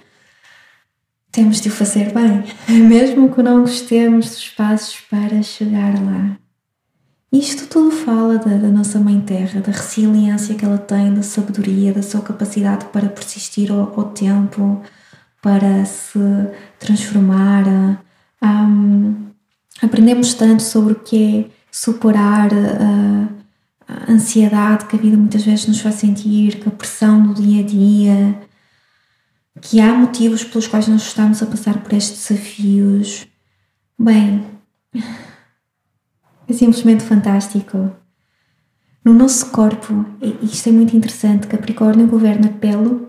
temos 1.31 1.61
de 1.61 1.69
o 1.69 1.73
fazer 1.73 2.13
bem, 2.13 2.43
mesmo 2.89 3.33
que 3.33 3.45
não 3.45 3.61
gostemos 3.61 4.31
dos 4.31 4.49
passos 4.49 4.99
para 5.03 5.41
chegar 5.41 5.95
lá. 6.05 6.37
Isto 7.31 7.69
tudo 7.69 7.93
fala 7.93 8.39
da, 8.39 8.57
da, 8.57 8.69
nossa 8.71 8.99
Mãe 8.99 9.21
Terra, 9.21 9.61
da 9.61 9.71
resiliência 9.71 10.57
que 10.57 10.65
ela 10.65 10.79
tem, 10.79 11.15
da 11.15 11.23
sabedoria, 11.23 11.93
da 11.93 12.03
sua 12.03 12.23
capacidade 12.23 12.87
para 12.87 13.09
persistir 13.09 13.71
ao, 13.71 13.95
ao 13.97 14.11
tempo, 14.11 14.83
para 15.41 15.85
se 15.85 16.19
transformar. 16.79 17.65
Um, 18.43 19.31
aprendemos 19.83 20.35
tanto 20.35 20.63
sobre 20.63 20.93
o 20.93 20.97
que 21.01 21.51
é 21.51 21.59
superar 21.71 22.51
a, 22.53 23.93
a, 23.93 24.13
ansiedade 24.13 24.87
que 24.87 24.97
a 24.97 24.99
vida 24.99 25.17
muitas 25.17 25.45
vezes 25.45 25.67
nos 25.67 25.81
faz 25.81 25.97
sentir, 25.97 26.61
que 26.61 26.69
a 26.69 26.73
pressão 26.73 27.33
do 27.33 27.43
dia 27.43 27.63
a 27.63 27.67
dia, 27.67 28.49
que 29.61 29.81
há 29.81 29.93
motivos 29.95 30.45
pelos 30.45 30.67
quais 30.67 30.89
nós 30.89 31.03
estamos 31.03 31.43
a 31.43 31.47
passar 31.47 31.83
por 31.83 31.93
estes 31.93 32.29
desafios. 32.29 33.27
Bem, 33.99 34.47
é 36.47 36.53
simplesmente 36.53 37.05
fantástico. 37.05 37.93
No 39.05 39.15
nosso 39.15 39.51
corpo, 39.51 40.05
isto 40.43 40.69
é 40.69 40.73
muito 40.73 40.97
interessante, 40.97 41.47
Capricórnio 41.47 42.07
governa 42.07 42.49
a 42.49 42.53
pele, 42.53 42.89
o 42.89 43.09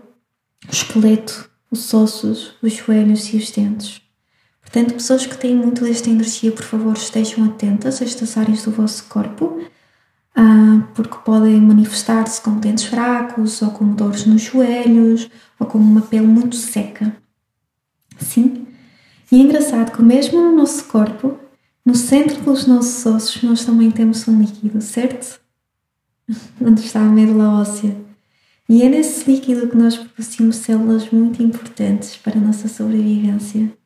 esqueleto, 0.70 1.49
os 1.70 1.92
ossos, 1.94 2.54
os 2.62 2.72
joelhos 2.72 3.32
e 3.32 3.36
os 3.36 3.50
dentes. 3.50 4.02
Portanto, 4.60 4.94
pessoas 4.94 5.26
que 5.26 5.36
têm 5.36 5.54
muito 5.54 5.84
desta 5.84 6.10
energia, 6.10 6.52
por 6.52 6.64
favor, 6.64 6.96
estejam 6.96 7.44
atentas 7.44 8.00
a 8.00 8.04
estas 8.04 8.36
áreas 8.36 8.62
do 8.62 8.70
vosso 8.70 9.04
corpo, 9.04 9.60
ah, 10.34 10.86
porque 10.94 11.16
podem 11.24 11.60
manifestar-se 11.60 12.40
como 12.40 12.60
dentes 12.60 12.84
fracos, 12.84 13.62
ou 13.62 13.70
como 13.70 13.94
dores 13.94 14.26
nos 14.26 14.42
joelhos, 14.42 15.28
ou 15.58 15.66
como 15.66 15.84
uma 15.84 16.02
pele 16.02 16.26
muito 16.26 16.56
seca. 16.56 17.16
Sim? 18.18 18.66
E 19.32 19.36
é 19.36 19.38
engraçado 19.38 19.92
que, 19.92 20.02
mesmo 20.02 20.40
no 20.40 20.56
nosso 20.56 20.84
corpo, 20.84 21.38
no 21.84 21.94
centro 21.94 22.40
dos 22.42 22.66
nossos 22.66 23.04
ossos, 23.06 23.42
nós 23.42 23.64
também 23.64 23.90
temos 23.90 24.26
um 24.28 24.40
líquido, 24.40 24.80
certo? 24.80 25.40
Onde 26.60 26.80
está 26.80 27.00
a 27.00 27.04
medula 27.04 27.60
óssea. 27.60 28.09
E 28.70 28.84
é 28.84 28.88
nesse 28.88 29.28
líquido 29.28 29.68
que 29.68 29.76
nós 29.76 29.96
produzimos 29.96 30.54
células 30.54 31.10
muito 31.10 31.42
importantes 31.42 32.16
para 32.16 32.38
a 32.38 32.40
nossa 32.40 32.68
sobrevivência. 32.68 33.76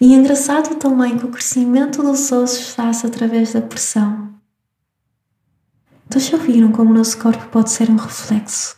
E 0.00 0.14
é 0.14 0.16
engraçado 0.16 0.76
também 0.76 1.18
que 1.18 1.24
o 1.26 1.28
crescimento 1.28 2.00
dos 2.00 2.30
ossos 2.30 2.70
faz 2.70 3.04
através 3.04 3.52
da 3.52 3.60
pressão. 3.60 4.32
Então 6.06 6.20
já 6.20 6.36
ouviram 6.36 6.70
como 6.70 6.92
o 6.92 6.94
nosso 6.94 7.18
corpo 7.18 7.48
pode 7.48 7.70
ser 7.70 7.90
um 7.90 7.96
reflexo 7.96 8.76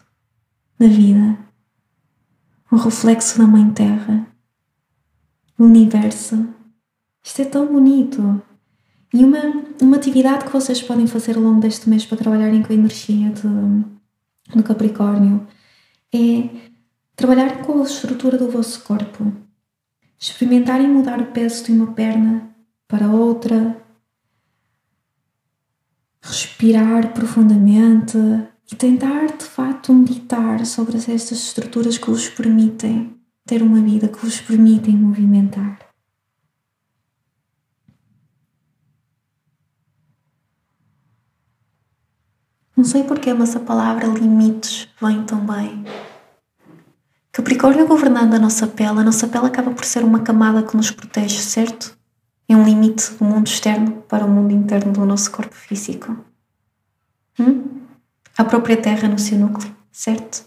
da 0.79 0.87
vida? 0.87 1.39
Um 2.73 2.79
reflexo 2.79 3.37
da 3.37 3.47
Mãe 3.47 3.71
Terra, 3.73 4.27
do 5.59 5.67
universo. 5.67 6.49
Isto 7.23 7.43
é 7.43 7.45
tão 7.45 7.67
bonito. 7.67 8.41
E 9.13 9.23
uma, 9.23 9.63
uma 9.79 9.97
atividade 9.99 10.47
que 10.47 10.53
vocês 10.53 10.81
podem 10.81 11.07
fazer 11.07 11.37
ao 11.37 11.43
longo 11.43 11.61
deste 11.61 11.87
mês 11.87 12.07
para 12.07 12.17
trabalharem 12.17 12.63
com 12.63 12.73
a 12.73 12.77
energia 12.77 13.29
de 13.29 13.96
no 14.55 14.63
Capricórnio 14.63 15.47
é 16.15 16.49
trabalhar 17.15 17.65
com 17.65 17.81
a 17.81 17.85
estrutura 17.85 18.39
do 18.39 18.51
vosso 18.51 18.83
corpo, 18.85 19.33
experimentarem 20.19 20.89
mudar 20.89 21.21
o 21.21 21.27
peso 21.27 21.65
de 21.65 21.73
uma 21.73 21.93
perna 21.93 22.51
para 22.87 23.09
outra, 23.09 23.77
respirar 26.21 27.13
profundamente 27.13 28.17
e 28.71 28.75
tentar 28.75 29.37
de 29.37 29.45
facto 29.45 29.93
meditar 29.93 30.65
sobre 30.67 30.97
estas 30.97 31.33
estruturas 31.33 31.99
que 31.99 32.11
vos 32.11 32.29
permitem 32.29 33.17
ter 33.45 33.63
uma 33.63 33.81
vida, 33.81 34.09
que 34.09 34.19
vos 34.19 34.41
permitem 34.41 34.97
movimentar. 34.97 35.86
Não 42.77 42.85
sei 42.85 43.05
porquê, 43.05 43.33
mas 43.33 43.57
a 43.57 43.61
palavra 43.61 44.07
limites 44.07 44.87
vem 45.01 45.25
também. 45.25 45.83
Capricórnio 47.33 47.87
governando 47.87 48.35
a 48.35 48.39
nossa 48.39 48.67
pele, 48.67 49.01
a 49.01 49.05
nossa 49.05 49.27
pele 49.27 49.47
acaba 49.47 49.71
por 49.71 49.85
ser 49.85 50.05
uma 50.05 50.21
camada 50.21 50.63
que 50.63 50.77
nos 50.77 50.91
protege, 50.91 51.39
certo? 51.39 51.97
É 52.47 52.55
um 52.55 52.65
limite 52.65 53.15
do 53.15 53.25
mundo 53.25 53.47
externo 53.47 54.03
para 54.09 54.27
o 54.27 54.29
mundo 54.29 54.53
interno 54.53 54.93
do 54.93 55.07
nosso 55.07 55.31
corpo 55.31 55.55
físico. 55.55 56.17
Hum? 57.41 57.81
A 58.37 58.45
própria 58.45 58.77
Terra 58.77 59.09
no 59.09 59.19
seu 59.19 59.39
núcleo, 59.39 59.75
certo? 59.91 60.45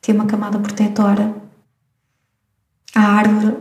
Tem 0.00 0.14
uma 0.14 0.26
camada 0.26 0.58
protetora. 0.58 1.34
A 2.94 3.02
árvore, 3.02 3.56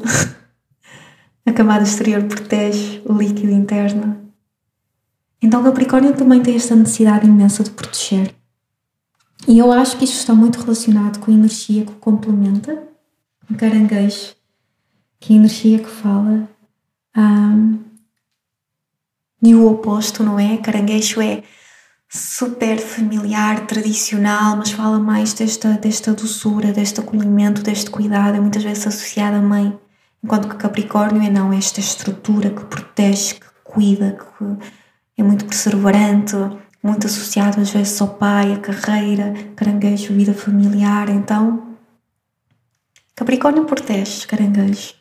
a 1.45 1.51
camada 1.51 1.83
exterior 1.83 2.23
protege 2.23 3.01
o 3.05 3.13
líquido 3.13 3.51
interno. 3.51 4.26
Então 5.41 5.63
Capricórnio 5.63 6.15
também 6.15 6.41
tem 6.41 6.55
esta 6.55 6.75
necessidade 6.75 7.27
imensa 7.27 7.63
de 7.63 7.71
proteger. 7.71 8.33
E 9.47 9.59
eu 9.59 9.71
acho 9.71 9.97
que 9.97 10.05
isto 10.05 10.15
está 10.15 10.33
muito 10.33 10.59
relacionado 10.59 11.19
com 11.19 11.31
a 11.31 11.33
energia 11.33 11.85
que 11.85 11.91
o 11.91 11.95
complementa, 11.95 12.83
o 13.49 13.55
caranguejo, 13.55 14.35
que 15.19 15.33
é 15.33 15.35
a 15.35 15.39
energia 15.39 15.79
que 15.79 15.89
fala 15.89 16.49
um, 17.15 17.79
e 19.41 19.53
o 19.53 19.71
oposto, 19.71 20.23
não 20.23 20.39
é? 20.39 20.57
Caranguejo 20.57 21.21
é 21.21 21.43
super 22.09 22.79
familiar, 22.79 23.67
tradicional, 23.67 24.57
mas 24.57 24.71
fala 24.71 24.99
mais 24.99 25.33
desta, 25.33 25.73
desta 25.73 26.13
doçura, 26.13 26.71
deste 26.71 26.99
acolhimento, 26.99 27.61
deste 27.61 27.89
cuidado, 27.89 28.35
é 28.35 28.39
muitas 28.39 28.63
vezes 28.63 28.87
associado 28.87 29.37
à 29.37 29.41
mãe, 29.41 29.77
enquanto 30.23 30.49
que 30.49 30.55
Capricórnio 30.55 31.21
é 31.21 31.29
não, 31.29 31.53
é 31.53 31.57
esta 31.57 31.79
estrutura 31.79 32.49
que 32.49 32.65
protege, 32.65 33.35
que 33.35 33.47
cuida, 33.63 34.17
que 34.17 34.45
é 35.17 35.23
muito 35.23 35.45
perseverante, 35.45 36.35
muito 36.81 37.07
associado 37.07 37.59
às 37.59 37.71
vezes 37.71 37.99
ao 37.99 38.07
pai, 38.07 38.53
à 38.53 38.57
carreira, 38.57 39.33
caranguejo, 39.55 40.13
vida 40.13 40.33
familiar. 40.33 41.09
Então, 41.09 41.67
Capricórnio 43.17 43.65
protege 43.65 44.27
caranguejo, 44.27 44.93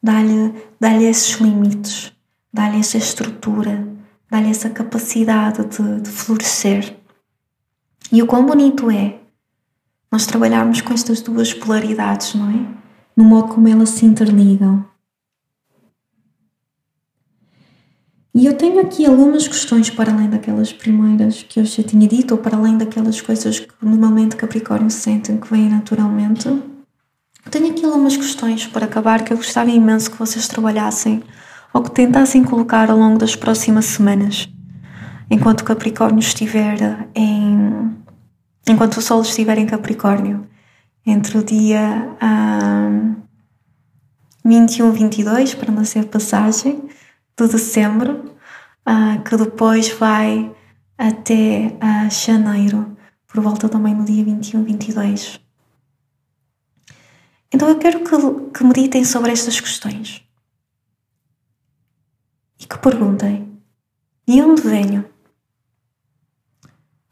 dá-lhe 0.00 0.54
dá 0.78 0.94
esses 0.94 1.36
limites, 1.40 2.12
dá-lhe 2.52 2.78
essa 2.78 2.96
estrutura, 2.96 3.88
dá-lhe 4.30 4.48
essa 4.48 4.70
capacidade 4.70 5.64
de, 5.66 6.00
de 6.00 6.08
florescer. 6.10 6.96
E 8.12 8.22
o 8.22 8.26
quão 8.28 8.46
bonito 8.46 8.88
é 8.88 9.18
nós 10.12 10.26
trabalharmos 10.26 10.80
com 10.80 10.94
estas 10.94 11.20
duas 11.20 11.52
polaridades, 11.52 12.34
não 12.36 12.50
é? 12.50 12.66
No 13.16 13.24
modo 13.24 13.52
como 13.52 13.66
elas 13.66 13.90
se 13.90 14.06
interligam. 14.06 14.86
E 18.38 18.46
eu 18.46 18.54
tenho 18.54 18.78
aqui 18.78 19.04
algumas 19.04 19.48
questões 19.48 19.90
para 19.90 20.12
além 20.12 20.30
daquelas 20.30 20.72
primeiras 20.72 21.42
que 21.42 21.58
eu 21.58 21.64
já 21.64 21.82
tinha 21.82 22.06
dito, 22.06 22.36
ou 22.36 22.38
para 22.38 22.56
além 22.56 22.78
daquelas 22.78 23.20
coisas 23.20 23.58
que 23.58 23.66
normalmente 23.82 24.36
Capricórnio 24.36 24.92
sentem 24.92 25.36
que 25.38 25.50
vêm 25.50 25.68
naturalmente. 25.68 26.48
Tenho 27.50 27.72
aqui 27.72 27.84
algumas 27.84 28.16
questões 28.16 28.64
para 28.64 28.84
acabar 28.84 29.24
que 29.24 29.32
eu 29.32 29.36
gostava 29.36 29.70
imenso 29.70 30.12
que 30.12 30.16
vocês 30.16 30.46
trabalhassem 30.46 31.20
ou 31.74 31.82
que 31.82 31.90
tentassem 31.90 32.44
colocar 32.44 32.88
ao 32.92 32.96
longo 32.96 33.18
das 33.18 33.34
próximas 33.34 33.86
semanas, 33.86 34.48
enquanto 35.28 35.64
Capricórnio 35.64 36.20
estiver 36.20 37.08
em. 37.16 37.90
enquanto 38.68 38.98
o 38.98 39.02
Sol 39.02 39.20
estiver 39.20 39.58
em 39.58 39.66
Capricórnio, 39.66 40.46
entre 41.04 41.38
o 41.38 41.42
dia 41.42 42.08
um, 42.22 43.16
21 44.44 44.90
e 44.90 44.92
22, 44.92 45.54
para 45.56 45.72
não 45.72 45.84
ser 45.84 46.04
passagem, 46.04 46.84
de 47.46 47.52
dezembro, 47.52 48.34
uh, 48.86 49.22
que 49.22 49.36
depois 49.36 49.88
vai 49.90 50.54
até 50.96 51.76
uh, 51.76 52.10
janeiro, 52.10 52.96
por 53.26 53.40
volta 53.40 53.68
também 53.68 53.94
no 53.94 54.04
dia 54.04 54.24
21 54.24 54.60
e 54.60 54.64
22. 54.64 55.40
Então 57.52 57.68
eu 57.68 57.78
quero 57.78 58.00
que, 58.04 58.58
que 58.58 58.64
meditem 58.64 59.04
sobre 59.04 59.32
estas 59.32 59.60
questões 59.60 60.22
e 62.58 62.66
que 62.66 62.78
perguntem: 62.78 63.60
de 64.26 64.42
onde 64.42 64.62
venho? 64.62 65.08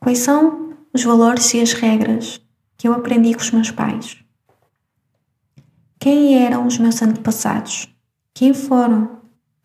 Quais 0.01 0.19
são 0.19 0.77
os 0.93 1.03
valores 1.03 1.53
e 1.55 1.61
as 1.61 1.73
regras 1.73 2.41
que 2.77 2.87
eu 2.87 2.93
aprendi 2.93 3.35
com 3.35 3.41
os 3.41 3.51
meus 3.51 3.71
pais? 3.71 4.19
Quem 5.99 6.45
eram 6.45 6.67
os 6.67 6.79
meus 6.79 7.01
antepassados? 7.03 7.89
Quem 8.35 8.53
foram 8.53 9.16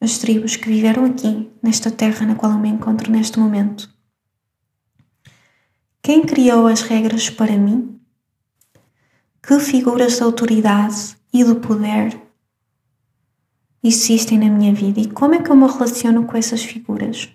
as 0.01 0.17
tribos 0.17 0.55
que 0.55 0.67
viveram 0.67 1.05
aqui, 1.05 1.51
nesta 1.61 1.91
terra 1.91 2.25
na 2.25 2.33
qual 2.33 2.51
eu 2.53 2.57
me 2.57 2.69
encontro 2.69 3.11
neste 3.11 3.39
momento? 3.39 3.87
Quem 6.01 6.25
criou 6.25 6.65
as 6.65 6.81
regras 6.81 7.29
para 7.29 7.55
mim? 7.55 8.01
Que 9.43 9.59
figuras 9.59 10.17
de 10.17 10.23
autoridade 10.23 11.15
e 11.31 11.43
de 11.43 11.53
poder 11.55 12.19
existem 13.83 14.39
na 14.39 14.49
minha 14.49 14.73
vida 14.73 14.99
e 14.99 15.09
como 15.09 15.35
é 15.35 15.41
que 15.41 15.51
eu 15.51 15.55
me 15.55 15.67
relaciono 15.67 16.25
com 16.25 16.35
essas 16.35 16.63
figuras? 16.63 17.29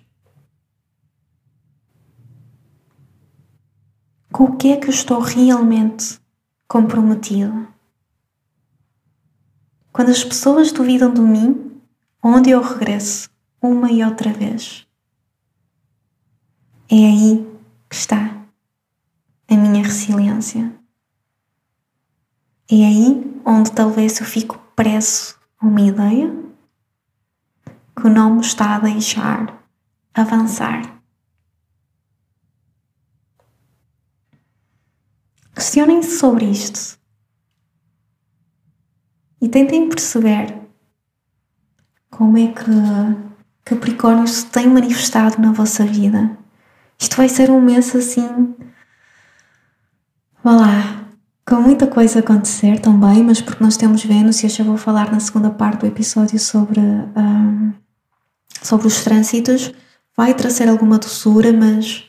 Com 4.31 4.43
o 4.43 4.57
que 4.57 4.73
é 4.73 4.77
que 4.77 4.87
eu 4.87 4.93
estou 4.93 5.19
realmente 5.19 6.19
comprometido? 6.67 7.67
Quando 9.93 10.09
as 10.09 10.23
pessoas 10.23 10.71
duvidam 10.71 11.13
de 11.13 11.21
mim, 11.21 11.66
onde 12.29 12.49
eu 12.49 12.61
regresso 12.61 13.29
uma 13.61 13.89
e 13.89 14.03
outra 14.03 14.33
vez? 14.33 14.85
É 16.89 16.95
aí 16.95 17.47
que 17.89 17.95
está 17.95 18.45
a 19.47 19.55
minha 19.55 19.81
resiliência. 19.81 20.73
É 22.69 22.75
aí 22.75 23.41
onde 23.45 23.71
talvez 23.71 24.19
eu 24.19 24.25
fico 24.25 24.59
preso 24.75 25.39
a 25.57 25.65
uma 25.65 25.79
ideia 25.79 26.29
que 27.95 28.09
não 28.09 28.35
me 28.35 28.41
está 28.41 28.75
a 28.75 28.79
deixar 28.79 29.63
avançar. 30.13 31.01
Questionem-se 35.55 36.19
sobre 36.19 36.43
isto 36.43 36.99
e 39.41 39.47
tentem 39.47 39.87
perceber 39.87 40.66
como 42.17 42.35
é 42.35 42.47
que 42.47 42.63
Capricórnio 43.63 44.27
se 44.27 44.45
tem 44.47 44.67
manifestado 44.67 45.39
na 45.39 45.51
vossa 45.51 45.85
vida. 45.85 46.35
Isto 46.97 47.15
vai 47.15 47.29
ser 47.29 47.51
um 47.51 47.61
mês 47.61 47.95
assim. 47.95 48.55
Vá 50.43 50.55
lá, 50.55 51.05
com 51.45 51.57
muita 51.57 51.85
coisa 51.85 52.19
a 52.19 52.21
acontecer 52.21 52.79
também, 52.79 53.23
mas 53.23 53.39
porque 53.39 53.63
nós 53.63 53.77
temos 53.77 54.03
Vênus, 54.03 54.41
e 54.41 54.47
eu 54.47 54.49
já 54.49 54.63
vou 54.63 54.77
falar 54.77 55.11
na 55.11 55.19
segunda 55.19 55.51
parte 55.51 55.81
do 55.81 55.85
episódio 55.85 56.39
sobre, 56.39 56.79
um, 56.79 57.73
sobre 58.63 58.87
os 58.87 59.03
trânsitos, 59.03 59.71
vai 60.15 60.33
trazer 60.33 60.69
alguma 60.69 60.97
doçura, 60.97 61.53
mas 61.53 62.05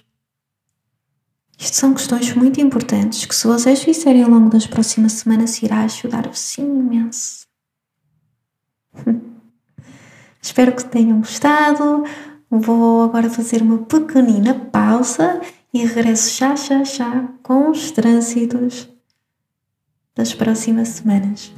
isto 1.59 1.77
são 1.77 1.93
questões 1.93 2.33
muito 2.35 2.61
importantes 2.61 3.27
que, 3.27 3.35
se 3.35 3.47
vocês 3.47 3.83
fizerem 3.83 4.23
ao 4.23 4.31
longo 4.31 4.49
das 4.49 4.67
próximas 4.67 5.13
semanas, 5.13 5.61
irá 5.61 5.81
ajudar-vos 5.81 6.57
imenso. 6.57 7.47
Espero 10.41 10.73
que 10.73 10.85
tenham 10.85 11.19
gostado. 11.19 12.05
Vou 12.51 13.03
agora 13.03 13.29
fazer 13.29 13.63
uma 13.63 13.79
pequenina 13.79 14.55
pausa 14.55 15.41
e 15.73 15.85
regresso 15.85 16.37
já, 16.37 16.57
já, 16.57 16.83
já 16.83 17.29
com 17.43 17.71
os 17.71 17.91
trânsitos 17.91 18.89
das 20.15 20.35
próximas 20.35 20.89
semanas. 20.89 21.53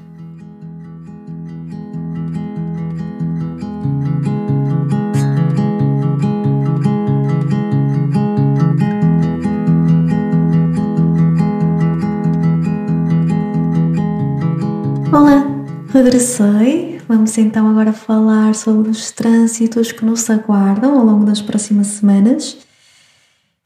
Olá, 15.13 15.45
regressei. 15.93 16.90
Vamos 17.11 17.37
então 17.37 17.69
agora 17.69 17.93
falar 17.93 18.55
sobre 18.55 18.89
os 18.89 19.11
trânsitos 19.11 19.93
que 19.93 20.05
nos 20.05 20.31
aguardam 20.31 20.97
ao 20.97 21.05
longo 21.05 21.25
das 21.25 21.43
próximas 21.43 21.89
semanas 21.89 22.57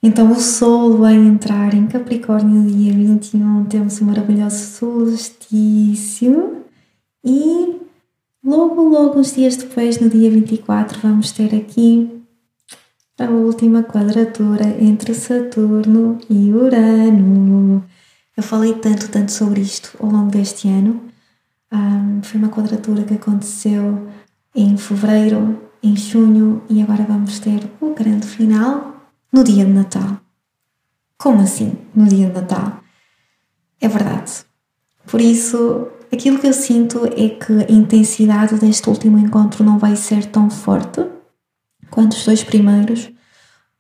então 0.07 0.33
o 0.33 0.39
Sol 0.39 0.99
vai 0.99 1.15
entrar 1.15 1.73
em 1.73 1.87
Capricórnio 1.87 2.61
no 2.61 2.71
dia 2.71 2.93
21, 2.93 3.65
temos 3.65 4.03
um 4.03 4.05
maravilhoso 4.05 4.59
solstício 4.59 6.59
e 7.25 7.81
logo, 8.45 8.83
logo 8.83 9.19
uns 9.19 9.35
dias 9.35 9.57
depois, 9.57 9.99
no 9.99 10.11
dia 10.11 10.31
24, 10.31 11.01
vamos 11.01 11.33
ter 11.33 11.55
aqui 11.55 12.23
a 13.19 13.31
última 13.31 13.83
quadratura 13.83 14.77
entre 14.79 15.15
Saturno 15.15 16.19
e 16.29 16.53
Urano. 16.53 17.83
Eu 18.37 18.43
falei 18.43 18.75
tanto, 18.75 19.09
tanto 19.09 19.33
sobre 19.33 19.63
isto 19.63 19.97
ao 19.99 20.11
longo 20.11 20.31
deste 20.31 20.69
ano. 20.69 21.01
Um, 21.75 22.23
foi 22.23 22.39
uma 22.39 22.51
quadratura 22.51 23.03
que 23.03 23.15
aconteceu 23.15 24.07
em 24.55 24.77
fevereiro, 24.77 25.61
em 25.83 25.97
junho 25.97 26.63
e 26.71 26.81
agora 26.81 27.03
vamos 27.03 27.41
ter 27.41 27.69
o 27.81 27.93
grande 27.93 28.27
final 28.29 28.95
no 29.33 29.43
dia 29.43 29.65
de 29.65 29.73
Natal. 29.73 30.21
Como 31.19 31.43
assim, 31.43 31.77
no 31.93 32.07
dia 32.07 32.29
de 32.29 32.33
Natal? 32.33 32.81
É 33.81 33.89
verdade. 33.89 34.45
Por 35.05 35.21
isso, 35.21 35.89
aquilo 36.13 36.39
que 36.39 36.47
eu 36.47 36.53
sinto 36.53 37.07
é 37.07 37.29
que 37.29 37.53
a 37.53 37.73
intensidade 37.73 38.55
deste 38.55 38.89
último 38.89 39.19
encontro 39.19 39.65
não 39.65 39.77
vai 39.77 39.97
ser 39.97 40.27
tão 40.27 40.49
forte 40.49 41.05
quanto 41.91 42.13
os 42.13 42.25
dois 42.25 42.45
primeiros, 42.45 43.11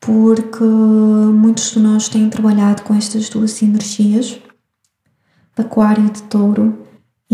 porque 0.00 0.64
muitos 0.64 1.70
de 1.70 1.78
nós 1.78 2.08
têm 2.08 2.28
trabalhado 2.28 2.82
com 2.82 2.94
estas 2.94 3.28
duas 3.28 3.62
energias, 3.62 4.40
de 5.56 5.62
Aquário 5.62 6.06
e 6.06 6.10
de 6.10 6.22
Touro, 6.24 6.83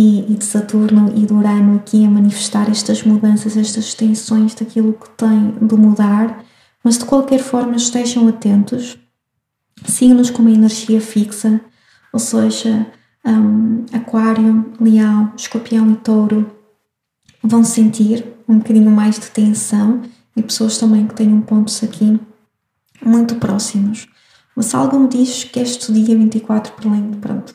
e, 0.03 0.35
de 0.35 0.45
Saturno 0.45 1.13
e 1.17 1.27
de 1.27 1.33
Urano 1.33 1.77
aqui 1.77 2.05
a 2.05 2.11
manifestar 2.11 2.71
estas 2.71 3.03
mudanças, 3.03 3.57
estas 3.57 3.95
tensões 3.95 4.55
daquilo 4.55 4.93
que 4.95 5.09
tem 5.11 5.53
de 5.61 5.75
mudar 5.75 6.45
mas 6.83 6.99
de 6.99 7.05
qualquer 7.05 7.41
forma 7.41 7.77
estejam 7.77 8.27
atentos, 8.29 8.99
signos 9.85 10.31
com 10.31 10.43
uma 10.43 10.51
energia 10.51 11.01
fixa, 11.01 11.61
ou 12.13 12.19
seja, 12.19 12.87
um, 13.25 13.85
Aquário, 13.93 14.73
Leão, 14.81 15.33
Escorpião 15.37 15.91
e 15.91 15.97
Touro 15.97 16.51
vão 17.43 17.63
sentir 17.63 18.27
um 18.49 18.59
bocadinho 18.59 18.91
mais 18.91 19.19
de 19.19 19.31
tensão 19.31 20.03
e 20.35 20.43
pessoas 20.43 20.79
também 20.79 21.07
que 21.07 21.15
tenham 21.15 21.41
pontos 21.41 21.83
aqui 21.83 22.19
muito 23.05 23.37
próximos. 23.37 24.09
Mas 24.57 24.75
algo 24.75 24.99
me 24.99 25.09
diz 25.09 25.45
que 25.45 25.61
este 25.61 25.93
dia 25.93 26.17
24, 26.17 26.73
por 26.73 26.87
além 26.87 27.11
de, 27.11 27.19
pronto, 27.19 27.55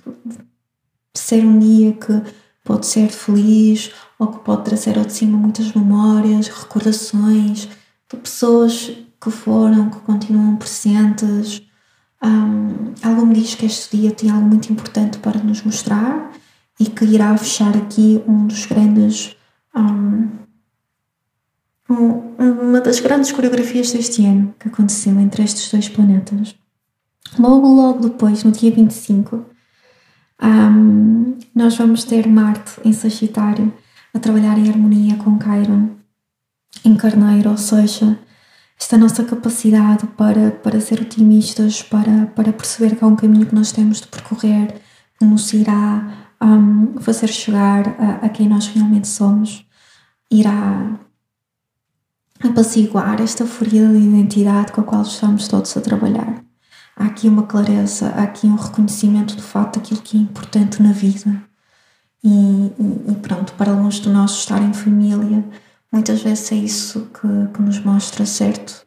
ser 1.25 1.45
um 1.45 1.59
dia 1.59 1.93
que 1.93 2.21
pode 2.63 2.85
ser 2.85 3.09
feliz 3.09 3.91
ou 4.17 4.27
que 4.27 4.39
pode 4.39 4.65
trazer 4.65 4.97
ao 4.97 5.05
de 5.05 5.13
cima 5.13 5.38
muitas 5.38 5.71
memórias, 5.73 6.47
recordações 6.47 7.67
de 8.11 8.17
pessoas 8.17 8.91
que 9.21 9.31
foram, 9.31 9.89
que 9.89 9.99
continuam 9.99 10.55
presentes. 10.55 11.61
Um, 12.23 12.93
algo 13.03 13.25
me 13.25 13.35
diz 13.35 13.55
que 13.55 13.65
este 13.65 13.97
dia 13.97 14.11
tem 14.11 14.29
algo 14.29 14.45
muito 14.45 14.71
importante 14.71 15.17
para 15.19 15.39
nos 15.39 15.61
mostrar 15.63 16.31
e 16.79 16.85
que 16.85 17.05
irá 17.05 17.38
fechar 17.38 17.75
aqui 17.77 18.21
um 18.27 18.47
dos 18.47 18.65
grandes. 18.65 19.35
Um, 19.75 20.29
uma 21.88 22.81
das 22.81 22.99
grandes 22.99 23.31
coreografias 23.31 23.91
deste 23.91 24.25
ano 24.25 24.53
que 24.59 24.67
aconteceu 24.67 25.19
entre 25.19 25.43
estes 25.43 25.69
dois 25.71 25.88
planetas. 25.88 26.55
Logo, 27.38 27.67
logo 27.67 28.09
depois, 28.09 28.43
no 28.43 28.51
dia 28.51 28.71
25, 28.71 29.45
um, 30.41 31.38
nós 31.54 31.78
vamos 31.78 32.04
ter 32.04 32.28
Marte 32.28 32.80
em 32.84 32.93
Sagitário 32.93 33.74
a 34.13 34.19
trabalhar 34.19 34.58
em 34.58 34.69
harmonia 34.69 35.15
com 35.17 35.39
Chiron 35.39 35.89
em 36.84 36.95
Carneiro, 36.95 37.50
ou 37.50 37.58
seja, 37.58 38.19
esta 38.80 38.98
nossa 38.98 39.24
capacidade 39.24 40.06
para, 40.08 40.52
para 40.52 40.80
ser 40.82 41.02
otimistas, 41.02 41.82
para, 41.82 42.28
para 42.28 42.54
perceber 42.54 42.95
que 42.95 43.04
há 43.04 43.08
um 43.08 43.15
caminho 43.15 43.45
que 43.45 43.56
nós 43.56 43.71
temos 43.71 44.02
de 44.02 44.08
percorrer 44.08 44.82
que 45.17 45.26
nos 45.26 45.52
irá 45.54 46.30
um, 46.41 47.00
fazer 47.00 47.28
chegar 47.28 47.88
a, 48.00 48.26
a, 48.26 48.30
quem 48.30 48.48
nós 48.48 48.67
realmente 48.67 49.08
somos, 49.08 49.65
irá 50.30 51.00
apaciguar 52.43 53.21
esta 53.21 53.45
ferida 53.45 53.88
de 53.88 53.98
identidade 53.98 54.71
com 54.74 54.82
a 54.82 54.84
qual 54.84 55.02
estamos 55.02 55.48
todos 55.48 55.76
a 55.78 55.82
trabalhar. 55.82 56.43
Há 56.95 57.05
aqui 57.05 57.27
uma 57.27 57.43
clareza, 57.43 58.10
há 58.10 58.23
aqui 58.23 58.47
um 58.47 58.55
reconhecimento 58.55 59.36
de 59.36 59.41
facto 59.41 59.75
daquilo 59.79 60.01
que 60.01 60.17
é 60.17 60.21
importante 60.21 60.81
na 60.81 60.91
vida. 60.91 61.43
E, 62.23 62.71
e, 63.12 63.15
pronto, 63.21 63.53
para 63.53 63.71
alguns 63.71 63.95
de 63.95 64.10
nós 64.10 64.31
estar 64.31 64.62
em 64.62 64.73
família, 64.73 65.45
muitas 65.91 66.21
vezes 66.23 66.51
é 66.51 66.55
isso 66.55 67.08
que, 67.13 67.53
que 67.53 67.62
nos 67.62 67.79
mostra 67.81 68.25
certo. 68.25 68.86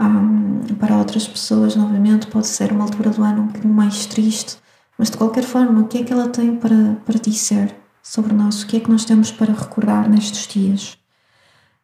Um, 0.00 0.60
para 0.80 0.96
outras 0.96 1.28
pessoas, 1.28 1.76
novamente, 1.76 2.26
pode 2.26 2.48
ser 2.48 2.72
uma 2.72 2.84
altura 2.84 3.10
do 3.10 3.22
ano 3.22 3.42
um 3.42 3.46
bocadinho 3.46 3.74
mais 3.74 4.06
triste, 4.06 4.58
mas 4.98 5.10
de 5.10 5.16
qualquer 5.16 5.44
forma, 5.44 5.82
o 5.82 5.88
que 5.88 5.98
é 5.98 6.04
que 6.04 6.12
ela 6.12 6.28
tem 6.28 6.56
para, 6.56 6.96
para 7.04 7.18
dizer 7.18 7.74
sobre 8.02 8.32
nós? 8.32 8.62
O 8.62 8.66
que 8.66 8.76
é 8.78 8.80
que 8.80 8.90
nós 8.90 9.04
temos 9.04 9.30
para 9.30 9.52
recordar 9.52 10.08
nestes 10.08 10.46
dias? 10.46 10.98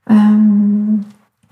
Um, 0.09 1.01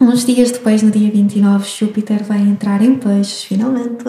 uns 0.01 0.25
dias 0.25 0.51
depois, 0.51 0.83
no 0.83 0.91
dia 0.91 1.11
29, 1.11 1.69
Júpiter 1.69 2.25
vai 2.25 2.41
entrar 2.41 2.83
em 2.83 2.97
peixes, 2.97 3.45
finalmente. 3.45 4.05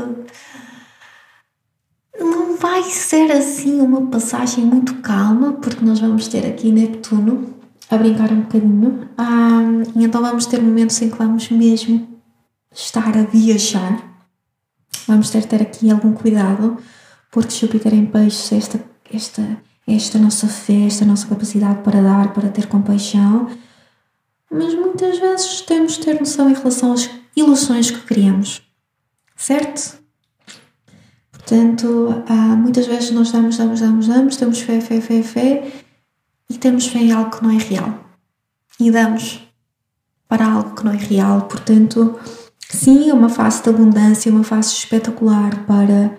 Não 2.20 2.58
vai 2.58 2.84
ser 2.84 3.32
assim 3.32 3.80
uma 3.82 4.08
passagem 4.08 4.66
muito 4.66 4.96
calma, 4.96 5.54
porque 5.54 5.84
nós 5.84 6.00
vamos 6.00 6.28
ter 6.28 6.46
aqui 6.46 6.72
Neptuno 6.72 7.54
a 7.90 7.98
brincar 7.98 8.32
um 8.32 8.42
bocadinho. 8.42 9.10
E 9.96 10.04
então 10.04 10.22
vamos 10.22 10.46
ter 10.46 10.62
momentos 10.62 11.02
em 11.02 11.10
que 11.10 11.18
vamos 11.18 11.50
mesmo 11.50 12.08
estar 12.74 13.18
a 13.18 13.24
viajar. 13.24 14.04
Vamos 15.08 15.30
ter 15.30 15.42
de 15.42 15.48
ter 15.48 15.62
aqui 15.62 15.90
algum 15.90 16.14
cuidado 16.14 16.78
porque 17.32 17.54
Júpiter 17.54 17.94
em 17.94 18.06
peixes, 18.06 18.52
esta, 18.52 18.84
esta, 19.12 19.58
esta 19.88 20.18
nossa 20.18 20.48
fé, 20.48 20.86
esta 20.86 21.06
nossa 21.06 21.28
capacidade 21.28 21.82
para 21.84 22.02
dar, 22.02 22.34
para 22.34 22.50
ter 22.50 22.68
compaixão, 22.68 23.48
mas 24.52 24.74
muitas 24.74 25.20
vezes 25.20 25.62
temos 25.62 25.94
de 25.94 26.06
ter 26.06 26.20
noção 26.20 26.50
em 26.50 26.54
relação 26.54 26.94
às 26.94 27.10
ilusões 27.36 27.92
que 27.92 28.02
criamos, 28.02 28.62
certo? 29.36 30.00
Portanto, 31.32 32.24
muitas 32.58 32.86
vezes 32.86 33.12
nós 33.12 33.32
damos, 33.32 33.58
damos, 33.58 33.80
damos, 33.80 34.08
damos, 34.08 34.38
temos 34.38 34.60
fé, 34.60 34.80
fé, 34.82 35.02
fé, 35.02 35.24
fé 35.24 35.72
e 36.50 36.58
temos 36.58 36.88
fé 36.88 37.00
em 37.00 37.12
algo 37.12 37.32
que 37.36 37.44
não 37.44 37.52
é 37.52 37.58
real 37.58 38.10
e 38.80 38.92
damos 38.92 39.42
para 40.28 40.46
algo 40.46 40.76
que 40.76 40.86
não 40.86 40.94
é 40.94 40.98
real. 40.98 41.42
Portanto, 41.44 42.20
sim, 42.70 43.10
é 43.10 43.14
uma 43.14 43.30
fase 43.30 43.64
de 43.64 43.70
abundância, 43.70 44.32
uma 44.32 44.44
fase 44.44 44.74
espetacular 44.74 45.66
para 45.66 46.18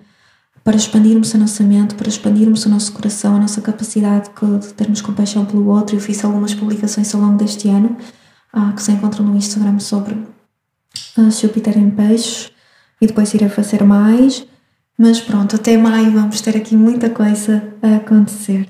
para 0.62 0.76
expandirmos 0.76 1.34
a 1.34 1.38
nossa 1.38 1.62
mente, 1.62 1.94
para 1.94 2.08
expandirmos 2.08 2.66
o 2.66 2.68
nosso 2.68 2.92
coração, 2.92 3.36
a 3.36 3.40
nossa 3.40 3.60
capacidade 3.60 4.30
de 4.60 4.74
termos 4.74 5.00
compaixão 5.00 5.44
pelo 5.44 5.66
outro. 5.68 5.96
Eu 5.96 6.00
fiz 6.00 6.24
algumas 6.24 6.54
publicações 6.54 7.14
ao 7.14 7.20
longo 7.20 7.38
deste 7.38 7.68
ano 7.68 7.96
uh, 8.54 8.72
que 8.74 8.82
se 8.82 8.92
encontram 8.92 9.24
no 9.24 9.36
Instagram 9.36 9.78
sobre 9.78 10.14
uh, 10.14 11.30
Júpiter 11.30 11.78
em 11.78 11.90
peixes 11.90 12.50
e 13.00 13.06
depois 13.06 13.32
irei 13.32 13.48
fazer 13.48 13.82
mais. 13.84 14.46
Mas 14.98 15.18
pronto, 15.18 15.56
até 15.56 15.78
maio 15.78 16.12
vamos 16.12 16.42
ter 16.42 16.56
aqui 16.56 16.76
muita 16.76 17.08
coisa 17.08 17.62
a 17.82 17.96
acontecer. 17.96 18.68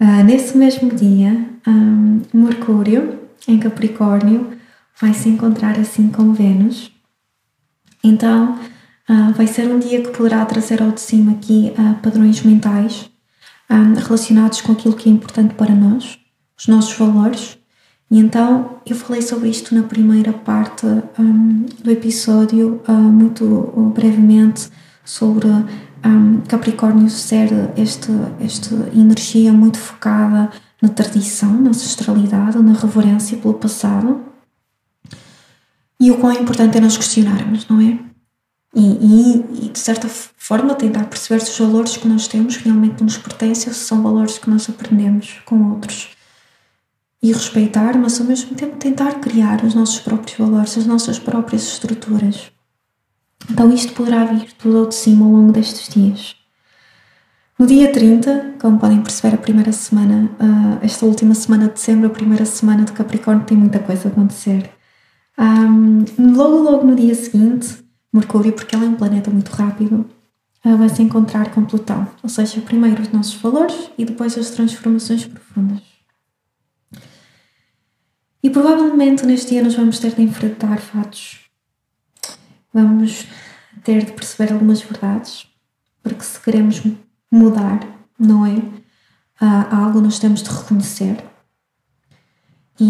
Uh, 0.00 0.24
nesse 0.24 0.56
mesmo 0.56 0.90
dia, 0.94 1.46
um, 1.66 2.22
Mercúrio, 2.32 3.20
em 3.46 3.58
Capricórnio, 3.58 4.52
vai 4.98 5.12
se 5.12 5.28
encontrar 5.28 5.78
assim 5.78 6.08
com 6.08 6.32
Vênus. 6.32 6.90
Então, 8.02 8.58
Uh, 9.10 9.32
vai 9.32 9.48
ser 9.48 9.66
um 9.66 9.80
dia 9.80 10.00
que 10.02 10.10
poderá 10.10 10.44
trazer 10.44 10.80
ao 10.80 10.92
de 10.92 11.00
cima 11.00 11.32
aqui 11.32 11.72
uh, 11.76 12.00
padrões 12.00 12.44
mentais 12.44 13.10
um, 13.68 13.94
relacionados 13.94 14.60
com 14.60 14.70
aquilo 14.70 14.94
que 14.94 15.08
é 15.08 15.12
importante 15.12 15.54
para 15.54 15.74
nós, 15.74 16.16
os 16.56 16.68
nossos 16.68 16.96
valores. 16.96 17.58
E 18.08 18.20
então 18.20 18.78
eu 18.86 18.94
falei 18.94 19.20
sobre 19.20 19.48
isto 19.48 19.74
na 19.74 19.82
primeira 19.82 20.32
parte 20.32 20.86
um, 21.18 21.66
do 21.82 21.90
episódio, 21.90 22.80
uh, 22.86 22.92
muito 22.92 23.92
brevemente, 23.96 24.68
sobre 25.04 25.48
um, 25.48 26.40
Capricórnio 26.46 27.10
ser 27.10 27.48
este, 27.76 28.12
esta 28.40 28.74
energia 28.94 29.52
muito 29.52 29.78
focada 29.78 30.52
na 30.80 30.88
tradição, 30.88 31.60
na 31.60 31.70
ancestralidade, 31.70 32.58
na 32.58 32.74
reverência 32.74 33.36
pelo 33.38 33.54
passado. 33.54 34.20
E 35.98 36.12
o 36.12 36.18
quão 36.18 36.32
importante 36.32 36.78
é 36.78 36.80
nós 36.80 36.96
questionarmos, 36.96 37.66
não 37.68 37.80
é? 37.80 38.09
E, 38.74 38.80
e, 38.80 39.66
e, 39.66 39.68
de 39.68 39.78
certa 39.78 40.08
forma 40.08 40.76
tentar 40.76 41.04
perceber 41.06 41.40
se 41.40 41.50
os 41.50 41.58
valores 41.58 41.96
que 41.96 42.06
nós 42.06 42.28
temos 42.28 42.56
realmente 42.56 43.02
nos 43.02 43.18
pertencem 43.18 43.68
ou 43.68 43.74
se 43.74 43.84
são 43.84 44.02
valores 44.02 44.38
que 44.38 44.48
nós 44.48 44.68
aprendemos 44.68 45.40
com 45.44 45.70
outros. 45.70 46.10
E 47.22 47.32
respeitar, 47.32 47.98
mas 47.98 48.20
ao 48.20 48.26
mesmo 48.26 48.54
tempo 48.54 48.76
tentar 48.76 49.20
criar 49.20 49.64
os 49.64 49.74
nossos 49.74 50.00
próprios 50.00 50.38
valores, 50.38 50.78
as 50.78 50.86
nossas 50.86 51.18
próprias 51.18 51.64
estruturas. 51.64 52.50
Então 53.50 53.72
isto 53.72 53.92
poderá 53.92 54.24
vir 54.24 54.52
tudo 54.52 54.78
ao 54.78 54.86
de 54.86 54.94
cima 54.94 55.26
ao 55.26 55.32
longo 55.32 55.52
destes 55.52 55.92
dias. 55.92 56.36
No 57.58 57.66
dia 57.66 57.92
30, 57.92 58.54
como 58.58 58.78
podem 58.78 59.02
perceber, 59.02 59.34
a 59.34 59.38
primeira 59.38 59.70
semana, 59.70 60.30
uh, 60.40 60.78
esta 60.82 61.04
última 61.04 61.34
semana 61.34 61.68
de 61.68 61.74
dezembro, 61.74 62.06
a 62.06 62.10
primeira 62.10 62.46
semana 62.46 62.84
de 62.84 62.92
Capricórnio, 62.92 63.44
tem 63.44 63.58
muita 63.58 63.78
coisa 63.78 64.08
a 64.08 64.10
acontecer. 64.10 64.70
Um, 65.38 66.04
logo, 66.34 66.56
logo 66.62 66.86
no 66.86 66.96
dia 66.96 67.14
seguinte, 67.14 67.84
Mercúrio, 68.12 68.52
porque 68.52 68.74
ele 68.74 68.86
é 68.86 68.88
um 68.88 68.96
planeta 68.96 69.30
muito 69.30 69.50
rápido, 69.50 70.08
vai 70.64 70.88
se 70.88 71.02
encontrar 71.02 71.52
com 71.52 71.64
Plutão. 71.64 72.08
Ou 72.22 72.28
seja, 72.28 72.60
primeiro 72.60 73.02
os 73.02 73.10
nossos 73.10 73.34
valores 73.34 73.90
e 73.96 74.04
depois 74.04 74.36
as 74.36 74.50
transformações 74.50 75.24
profundas. 75.24 75.80
E 78.42 78.48
provavelmente 78.50 79.24
neste 79.26 79.50
dia 79.50 79.62
nós 79.62 79.74
vamos 79.74 79.98
ter 79.98 80.14
de 80.14 80.22
enfrentar 80.22 80.78
fatos. 80.78 81.40
Vamos 82.72 83.26
ter 83.82 84.04
de 84.04 84.12
perceber 84.12 84.52
algumas 84.52 84.80
verdades, 84.80 85.46
porque 86.02 86.22
se 86.22 86.40
queremos 86.40 86.82
mudar, 87.30 87.80
não 88.18 88.46
é? 88.46 88.62
Há 89.40 89.76
algo 89.76 90.00
nós 90.00 90.18
temos 90.18 90.42
de 90.42 90.50
reconhecer. 90.50 91.24
E, 92.78 92.84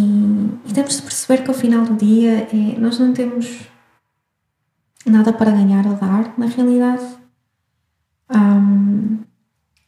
e 0.67 0.73
temos 0.73 0.97
de 0.97 1.03
perceber 1.03 1.43
que 1.43 1.49
ao 1.49 1.55
final 1.55 1.85
do 1.85 1.97
dia 1.97 2.49
é, 2.53 2.79
nós 2.79 2.99
não 2.99 3.13
temos 3.13 3.70
nada 5.07 5.33
para 5.33 5.51
ganhar 5.51 5.87
ou 5.87 5.95
dar, 5.95 6.35
na 6.39 6.47
realidade. 6.47 7.05
Um, 8.31 9.19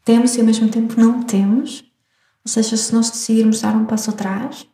temos 0.05 0.37
e 0.37 0.41
ao 0.41 0.47
mesmo 0.47 0.69
tempo 0.69 1.01
não 1.01 1.23
temos. 1.23 1.85
Ou 2.45 2.51
seja, 2.51 2.77
se 2.77 2.93
nós 2.93 3.11
decidirmos 3.11 3.61
dar 3.61 3.77
um 3.77 3.85
passo 3.85 4.11
atrás 4.11 4.67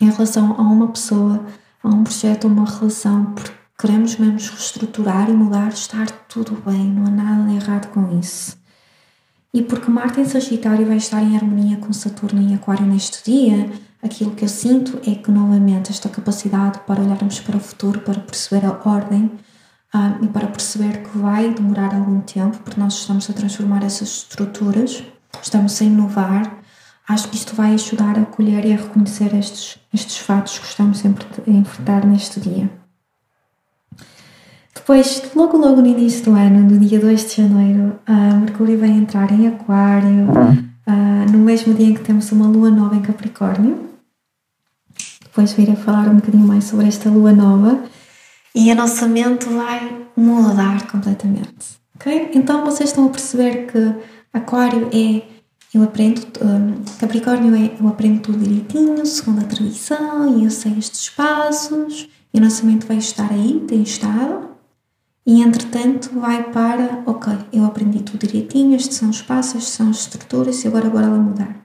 em 0.00 0.10
relação 0.10 0.52
a 0.58 0.62
uma 0.62 0.88
pessoa, 0.88 1.46
a 1.82 1.88
um 1.88 2.02
projeto, 2.02 2.46
a 2.46 2.50
uma 2.50 2.64
relação, 2.64 3.26
porque 3.34 3.52
queremos 3.78 4.16
mesmo 4.16 4.36
reestruturar 4.36 5.30
e 5.30 5.32
mudar, 5.32 5.68
estar 5.68 6.10
tudo 6.28 6.60
bem, 6.66 6.84
não 6.84 7.06
há 7.06 7.10
nada 7.10 7.48
de 7.48 7.56
errado 7.56 7.92
com 7.92 8.18
isso. 8.18 8.58
E 9.52 9.62
porque 9.62 9.90
Marte 9.90 10.20
em 10.20 10.24
Sagitário 10.24 10.86
vai 10.86 10.96
estar 10.96 11.22
em 11.22 11.36
harmonia 11.36 11.76
com 11.76 11.92
Saturno 11.92 12.40
em 12.40 12.54
Aquário 12.54 12.86
neste 12.86 13.24
dia, 13.24 13.70
aquilo 14.02 14.32
que 14.32 14.44
eu 14.44 14.48
sinto 14.48 14.98
é 15.08 15.14
que, 15.14 15.30
novamente, 15.30 15.90
esta 15.90 16.08
capacidade 16.08 16.80
para 16.86 17.02
olharmos 17.02 17.40
para 17.40 17.56
o 17.56 17.60
futuro, 17.60 18.00
para 18.00 18.18
perceber 18.20 18.66
a 18.66 18.80
ordem 18.88 19.30
ah, 19.92 20.18
e 20.22 20.28
para 20.28 20.46
perceber 20.46 21.02
que 21.02 21.18
vai 21.18 21.52
demorar 21.52 21.94
algum 21.94 22.20
tempo, 22.20 22.58
porque 22.58 22.80
nós 22.80 22.94
estamos 22.94 23.28
a 23.28 23.32
transformar 23.32 23.84
essas 23.84 24.08
estruturas, 24.08 25.02
estamos 25.42 25.80
a 25.80 25.84
inovar. 25.84 26.58
Acho 27.08 27.28
que 27.28 27.36
isto 27.36 27.56
vai 27.56 27.74
ajudar 27.74 28.18
a 28.18 28.24
colher 28.24 28.64
e 28.64 28.72
a 28.72 28.76
reconhecer 28.76 29.34
estes, 29.34 29.78
estes 29.92 30.18
fatos 30.18 30.58
que 30.58 30.66
estamos 30.66 30.98
sempre 30.98 31.26
a 31.46 31.50
enfrentar 31.50 32.06
neste 32.06 32.38
dia. 32.40 32.70
Depois, 34.72 35.22
logo 35.34 35.58
logo 35.58 35.80
no 35.80 35.88
início 35.88 36.24
do 36.24 36.34
ano, 36.34 36.60
no 36.70 36.78
dia 36.78 37.00
2 37.00 37.24
de 37.28 37.42
janeiro, 37.42 37.98
uh, 38.08 38.40
Mercúrio 38.40 38.78
vai 38.78 38.90
entrar 38.90 39.30
em 39.32 39.48
Aquário, 39.48 40.28
uh, 40.30 41.32
no 41.32 41.38
mesmo 41.38 41.74
dia 41.74 41.88
em 41.88 41.94
que 41.94 42.00
temos 42.00 42.30
uma 42.30 42.46
lua 42.46 42.70
nova 42.70 42.94
em 42.94 43.02
Capricórnio 43.02 43.89
depois 45.40 45.52
vir 45.54 45.70
a 45.70 45.76
falar 45.76 46.06
um 46.08 46.16
bocadinho 46.16 46.46
mais 46.46 46.64
sobre 46.64 46.86
esta 46.86 47.08
lua 47.08 47.32
nova 47.32 47.82
e 48.54 48.70
a 48.70 48.74
nossa 48.74 49.06
mente 49.06 49.48
vai 49.48 50.06
mudar 50.14 50.86
completamente. 50.88 51.80
Ok? 51.96 52.32
Então 52.34 52.62
vocês 52.64 52.90
estão 52.90 53.06
a 53.06 53.08
perceber 53.08 53.66
que 53.66 53.94
Aquário 54.34 54.90
é 54.92 55.22
eu 55.72 55.82
aprendo, 55.82 56.20
um, 56.42 56.82
Capricórnio 56.98 57.54
é 57.54 57.74
eu 57.80 57.88
aprendo 57.88 58.20
tudo 58.20 58.38
direitinho, 58.38 59.06
segundo 59.06 59.40
a 59.40 59.44
tradição, 59.44 60.38
e 60.38 60.44
eu 60.44 60.50
sei 60.50 60.76
estes 60.76 61.08
passos, 61.08 62.08
e 62.34 62.38
a 62.38 62.40
nossa 62.40 62.66
mente 62.66 62.86
vai 62.86 62.98
estar 62.98 63.30
aí, 63.32 63.64
tem 63.66 63.80
estado, 63.82 64.50
e 65.24 65.40
entretanto 65.40 66.10
vai 66.18 66.50
para, 66.50 67.02
ok, 67.06 67.32
eu 67.52 67.64
aprendi 67.64 68.02
tudo 68.02 68.26
direitinho, 68.26 68.74
estes 68.74 68.96
são 68.96 69.10
os 69.10 69.22
passos, 69.22 69.54
estes 69.54 69.74
são 69.74 69.90
as 69.90 70.00
estruturas, 70.00 70.62
e 70.64 70.68
agora 70.68 70.90
bora 70.90 71.06
lá 71.06 71.18
mudar. 71.18 71.64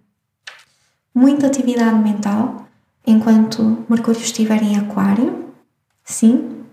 Muita 1.13 1.47
atividade 1.47 1.97
mental, 1.97 2.64
enquanto 3.05 3.85
Mercúrio 3.89 4.21
estiver 4.21 4.61
em 4.61 4.77
Aquário, 4.77 5.45
sim. 6.03 6.63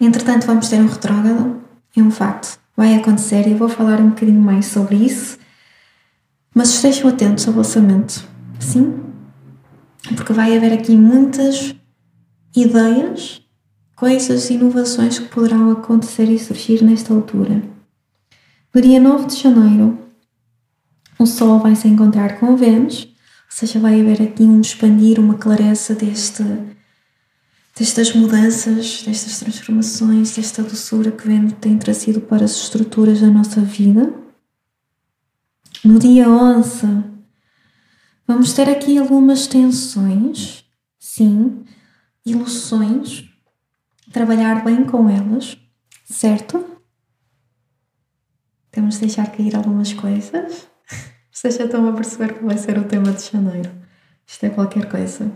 Entretanto, 0.00 0.46
vamos 0.46 0.68
ter 0.68 0.80
um 0.80 0.86
retrógrado, 0.86 1.60
é 1.96 2.02
um 2.02 2.10
facto, 2.10 2.58
vai 2.76 2.94
acontecer 2.94 3.46
e 3.46 3.52
eu 3.52 3.58
vou 3.58 3.68
falar 3.68 4.00
um 4.00 4.10
bocadinho 4.10 4.40
mais 4.40 4.66
sobre 4.66 4.96
isso. 4.96 5.38
Mas 6.54 6.70
estejam 6.70 7.08
atentos 7.08 7.46
ao 7.46 7.82
mente, 7.82 8.24
sim, 8.58 9.00
porque 10.16 10.32
vai 10.32 10.56
haver 10.56 10.72
aqui 10.72 10.96
muitas 10.96 11.74
ideias, 12.54 13.42
coisas, 13.94 14.48
inovações 14.50 15.18
que 15.18 15.28
poderão 15.28 15.70
acontecer 15.70 16.24
e 16.24 16.38
surgir 16.38 16.82
nesta 16.82 17.12
altura. 17.12 17.62
No 18.74 18.80
dia 18.80 19.00
9 19.00 19.26
de 19.26 19.36
janeiro, 19.36 19.98
o 21.18 21.26
Sol 21.26 21.58
vai 21.58 21.74
se 21.74 21.88
encontrar 21.88 22.38
com 22.38 22.56
Vênus, 22.56 23.08
seja, 23.48 23.80
vai 23.80 24.00
haver 24.00 24.22
aqui 24.22 24.42
um 24.42 24.60
expandir, 24.60 25.18
uma 25.18 25.38
clareza 25.38 25.94
deste, 25.94 26.42
destas 27.76 28.14
mudanças, 28.14 29.02
destas 29.02 29.38
transformações, 29.38 30.36
desta 30.36 30.62
doçura 30.62 31.10
que 31.10 31.26
Vênus 31.26 31.54
tem 31.60 31.78
trazido 31.78 32.20
para 32.20 32.44
as 32.44 32.52
estruturas 32.52 33.20
da 33.20 33.28
nossa 33.28 33.60
vida. 33.60 34.12
No 35.84 35.98
dia 35.98 36.28
11, 36.28 36.86
vamos 38.26 38.52
ter 38.52 38.68
aqui 38.68 38.98
algumas 38.98 39.46
tensões, 39.46 40.64
sim, 40.98 41.64
ilusões, 42.26 43.28
trabalhar 44.12 44.64
bem 44.64 44.84
com 44.84 45.08
elas, 45.08 45.56
certo? 46.04 46.64
Temos 48.70 48.94
de 48.94 49.00
deixar 49.02 49.30
cair 49.32 49.56
algumas 49.56 49.92
coisas. 49.92 50.68
Vocês 51.38 51.54
já 51.54 51.66
estão 51.66 51.88
a 51.88 51.92
perceber 51.92 52.34
que 52.34 52.44
vai 52.44 52.58
ser 52.58 52.76
o 52.78 52.84
tema 52.84 53.12
de 53.12 53.22
janeiro. 53.30 53.70
Isto 54.26 54.46
é 54.46 54.50
qualquer 54.50 54.88
coisa. 54.88 55.30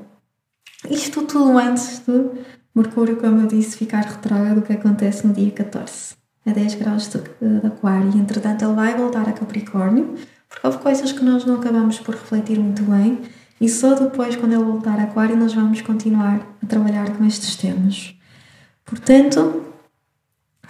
Isto 0.90 1.22
tudo 1.22 1.56
antes 1.56 2.00
de 2.00 2.28
Mercúrio, 2.74 3.18
como 3.18 3.42
eu 3.42 3.46
disse, 3.46 3.76
ficar 3.76 4.00
retrógrado, 4.00 4.62
que 4.62 4.72
acontece 4.72 5.24
no 5.24 5.32
dia 5.32 5.52
14, 5.52 6.16
a 6.44 6.50
10 6.50 6.74
graus 6.74 7.08
de, 7.08 7.18
de 7.20 7.64
Aquário. 7.68 8.16
Entretanto, 8.16 8.64
ele 8.64 8.74
vai 8.74 8.96
voltar 8.96 9.28
a 9.28 9.32
Capricórnio, 9.32 10.16
porque 10.48 10.66
houve 10.66 10.78
coisas 10.78 11.12
que 11.12 11.24
nós 11.24 11.44
não 11.44 11.60
acabamos 11.60 12.00
por 12.00 12.16
refletir 12.16 12.58
muito 12.58 12.82
bem. 12.82 13.20
E 13.60 13.68
só 13.68 13.94
depois, 13.94 14.34
quando 14.34 14.54
ele 14.54 14.64
voltar 14.64 14.98
a 14.98 15.04
Aquário, 15.04 15.36
nós 15.36 15.54
vamos 15.54 15.82
continuar 15.82 16.44
a 16.60 16.66
trabalhar 16.66 17.16
com 17.16 17.24
estes 17.24 17.54
temas. 17.54 18.12
Portanto, 18.84 19.71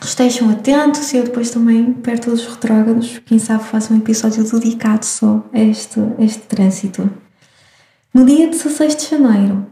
estejam 0.05 0.51
atentos 0.51 1.13
e 1.13 1.17
eu 1.17 1.25
depois 1.25 1.51
também, 1.51 1.93
perto 1.93 2.31
dos 2.31 2.47
retrógrados, 2.47 3.19
quem 3.21 3.39
sabe 3.39 3.65
faço 3.65 3.93
um 3.93 3.99
episódio 3.99 4.45
dedicado 4.45 5.05
só 5.05 5.45
a 5.53 5.59
este, 5.59 6.01
a 6.01 6.23
este 6.23 6.41
trânsito. 6.43 7.11
No 8.13 8.27
dia 8.27 8.49
16 8.49 8.97
de 8.97 9.11
janeiro, 9.11 9.67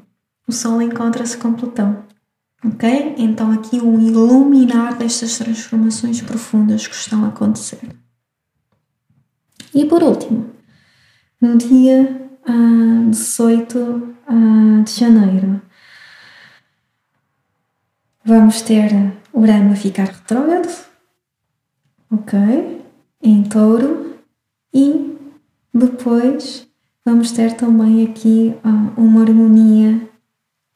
o 0.47 0.53
Sol 0.53 0.81
encontra-se 0.81 1.37
com 1.37 1.53
Plutão. 1.53 2.05
Ok? 2.65 3.15
Então, 3.19 3.53
aqui 3.53 3.81
um 3.81 4.01
iluminar 4.01 4.97
destas 4.97 5.39
transformações 5.39 6.21
profundas 6.21 6.87
que 6.87 6.95
estão 6.95 7.25
a 7.25 7.29
acontecer. 7.29 7.81
E 9.75 9.85
por 9.85 10.03
último, 10.03 10.51
no 11.41 11.57
dia 11.57 12.31
uh, 12.49 13.11
18 13.11 13.79
uh, 13.79 14.83
de 14.83 14.91
janeiro, 14.93 15.63
vamos 18.25 18.61
ter 18.63 19.20
Urano 19.33 19.73
a 19.73 19.77
ficar 19.77 20.07
retrógrado, 20.07 20.69
ok? 22.11 22.85
Em 23.23 23.43
touro, 23.45 24.19
e 24.73 25.17
depois 25.73 26.67
vamos 27.05 27.33
ter 27.33 27.55
também 27.55 28.07
aqui 28.07 28.55
uh, 28.65 29.01
uma 29.01 29.23
harmonia 29.23 30.09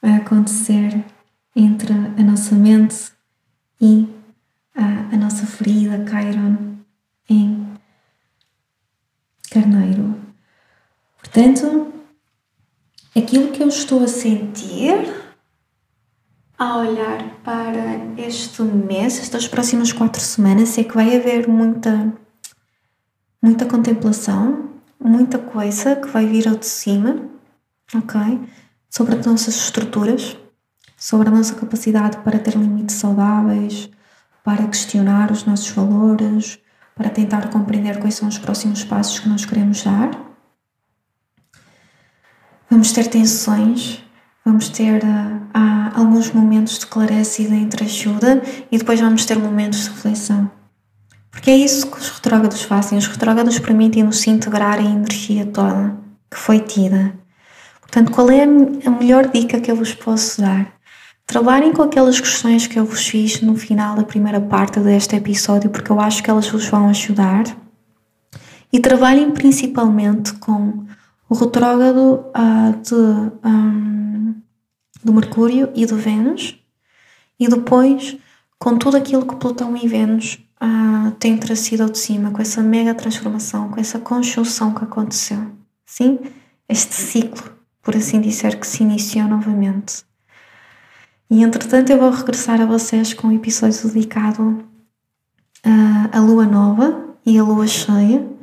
a 0.03 0.17
acontecer 0.17 1.05
entre 1.57 1.93
a 1.93 2.23
nossa 2.23 2.55
mente 2.55 3.12
e 3.81 4.09
a, 4.75 5.14
a 5.14 5.17
nossa 5.17 5.47
ferida 5.47 6.05
Chiron 6.07 6.77
em 7.29 7.67
Carneiro. 9.51 10.21
Portanto, 11.19 11.93
aquilo 13.17 13.53
que 13.53 13.62
eu 13.62 13.69
estou 13.69 14.03
a 14.03 14.09
sentir 14.09 15.24
a 16.59 16.77
olhar 16.79 17.40
para 17.43 17.97
este 18.17 18.62
mês, 18.62 19.19
estas 19.19 19.49
próximas 19.49 19.93
quatro 19.93 20.21
semanas, 20.21 20.79
é 20.79 20.85
que 20.85 20.95
vai 20.95 21.17
haver 21.17 21.49
muita, 21.49 22.12
muita 23.43 23.67
contemplação, 23.67 24.71
muita 24.99 25.38
coisa 25.38 25.97
que 25.97 26.09
vai 26.09 26.27
vir 26.27 26.49
ao 26.49 26.55
de 26.55 26.67
cima, 26.67 27.29
ok? 27.95 28.49
Sobre 28.88 29.17
as 29.17 29.27
nossas 29.27 29.57
estruturas, 29.57 30.37
sobre 30.97 31.29
a 31.29 31.33
nossa 31.33 31.55
capacidade 31.55 32.19
para 32.19 32.38
ter 32.38 32.55
limites 32.55 32.97
saudáveis, 32.97 33.90
para 34.45 34.67
questionar 34.69 35.33
os 35.33 35.45
nossos 35.45 35.71
valores, 35.71 36.59
para 36.95 37.11
tentar 37.11 37.51
compreender 37.51 37.99
quais 37.99 38.14
são 38.14 38.29
os 38.29 38.38
próximos 38.38 38.85
passos 38.85 39.19
que 39.19 39.29
nós 39.29 39.45
queremos 39.45 39.83
dar. 39.83 40.11
Vamos 42.71 42.93
ter 42.93 43.09
tensões, 43.09 44.05
vamos 44.45 44.69
ter 44.69 45.03
uh, 45.03 45.99
alguns 45.99 46.31
momentos 46.33 46.79
de 46.79 46.87
clareza 46.87 47.43
e 47.43 47.47
de 47.47 47.55
entreajuda 47.55 48.43
e 48.71 48.79
depois 48.79 49.01
vamos 49.01 49.25
ter 49.25 49.39
momentos 49.39 49.85
de 49.85 49.91
reflexão. 49.91 50.51
Porque 51.31 51.51
é 51.51 51.57
isso 51.57 51.91
que 51.91 51.99
os 51.99 52.09
retrógrados 52.11 52.63
fazem. 52.63 52.97
Os 52.97 53.07
retrógrados 53.07 53.59
permitem-nos 53.59 54.27
integrar 54.27 54.79
a 54.79 54.83
energia 54.83 55.47
toda 55.47 55.97
que 56.31 56.39
foi 56.39 56.61
tida. 56.61 57.13
Portanto, 57.81 58.13
qual 58.13 58.31
é 58.31 58.43
a 58.43 58.91
melhor 58.91 59.29
dica 59.29 59.61
que 59.61 59.71
eu 59.71 59.77
vos 59.77 59.95
posso 59.95 60.41
dar? 60.41 60.75
Trabalhem 61.27 61.73
com 61.73 61.83
aquelas 61.83 62.21
questões 62.21 62.67
que 62.67 62.79
eu 62.79 62.85
vos 62.85 63.07
fiz 63.07 63.41
no 63.41 63.57
final 63.57 63.97
da 63.97 64.05
primeira 64.05 64.41
parte 64.41 64.79
deste 64.81 65.17
episódio, 65.17 65.71
porque 65.71 65.91
eu 65.91 65.99
acho 65.99 66.23
que 66.23 66.29
elas 66.29 66.49
vos 66.49 66.67
vão 66.67 66.89
ajudar. 66.89 67.45
E 68.73 68.79
trabalhem 68.81 69.31
principalmente 69.31 70.35
com 70.35 70.85
o 71.29 71.35
retrógrado 71.35 72.25
uh, 72.37 72.83
de, 72.83 72.95
um, 73.49 74.04
do 75.05 75.12
Mercúrio 75.12 75.71
e 75.75 75.85
do 75.85 75.97
Vênus, 75.97 76.59
e 77.38 77.47
depois 77.49 78.17
com 78.59 78.79
tudo 78.79 78.97
aquilo 78.97 79.27
que 79.27 79.37
Plutão 79.37 79.77
e 79.77 79.87
Vênus 79.87 80.38
uh, 80.62 81.11
têm 81.12 81.37
trazido 81.37 81.83
ao 81.83 81.90
de 81.90 81.99
cima, 81.99 82.31
com 82.31 82.40
essa 82.40 82.62
mega 82.62 82.95
transformação, 82.95 83.69
com 83.69 83.79
essa 83.79 83.99
conjunção 83.99 84.73
que 84.73 84.85
aconteceu. 84.85 85.53
Sim? 85.85 86.19
Este 86.69 86.95
ciclo, 86.95 87.53
por 87.83 87.95
assim 87.95 88.21
dizer, 88.21 88.59
que 88.59 88.67
se 88.67 88.83
iniciou 88.83 89.29
novamente. 89.29 90.05
E 91.31 91.43
entretanto, 91.43 91.90
eu 91.90 91.99
vou 91.99 92.11
regressar 92.11 92.61
a 92.61 92.67
vocês 92.67 93.12
com 93.12 93.29
um 93.29 93.33
episódio 93.33 93.88
dedicado 93.88 94.43
uh, 94.43 96.09
à 96.11 96.21
lua 96.21 96.47
nova 96.47 97.05
e 97.27 97.38
à 97.38 97.43
lua 97.43 97.67
cheia 97.67 98.34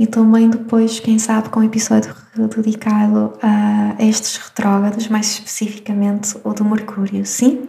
e 0.00 0.06
também 0.06 0.48
depois, 0.48 0.98
quem 0.98 1.18
sabe, 1.18 1.50
com 1.50 1.60
um 1.60 1.62
episódio 1.62 2.14
dedicado 2.56 3.34
a 3.42 4.02
estes 4.02 4.38
retrógrados, 4.38 5.08
mais 5.08 5.26
especificamente 5.26 6.38
o 6.42 6.54
do 6.54 6.64
Mercúrio, 6.64 7.26
sim? 7.26 7.68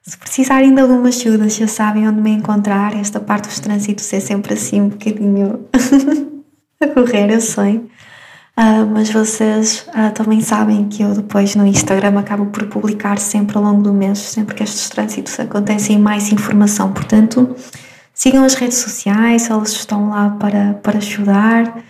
Se 0.00 0.16
precisarem 0.16 0.72
de 0.72 0.80
alguma 0.80 1.08
ajuda, 1.08 1.48
já 1.48 1.66
sabem 1.66 2.06
onde 2.06 2.20
me 2.20 2.30
encontrar. 2.30 2.94
Esta 2.94 3.18
parte 3.18 3.48
dos 3.48 3.58
trânsitos 3.58 4.12
é 4.12 4.20
sempre 4.20 4.54
assim 4.54 4.82
um 4.82 4.88
bocadinho 4.90 5.66
a 6.80 6.86
correr, 6.86 7.28
eu 7.32 7.40
sei. 7.40 7.78
Uh, 8.56 8.86
mas 8.92 9.10
vocês 9.10 9.84
uh, 9.88 10.12
também 10.14 10.40
sabem 10.42 10.88
que 10.88 11.02
eu 11.02 11.12
depois 11.12 11.56
no 11.56 11.66
Instagram 11.66 12.20
acabo 12.20 12.46
por 12.46 12.68
publicar 12.68 13.18
sempre 13.18 13.56
ao 13.56 13.64
longo 13.64 13.82
do 13.82 13.92
mês, 13.92 14.18
sempre 14.20 14.54
que 14.54 14.62
estes 14.62 14.88
trânsitos 14.90 15.40
acontecem, 15.40 15.98
mais 15.98 16.30
informação. 16.30 16.92
Portanto, 16.92 17.56
Sigam 18.14 18.44
as 18.44 18.54
redes 18.54 18.78
sociais, 18.78 19.50
elas 19.50 19.72
estão 19.72 20.08
lá 20.08 20.30
para, 20.30 20.74
para 20.74 20.98
ajudar 20.98 21.82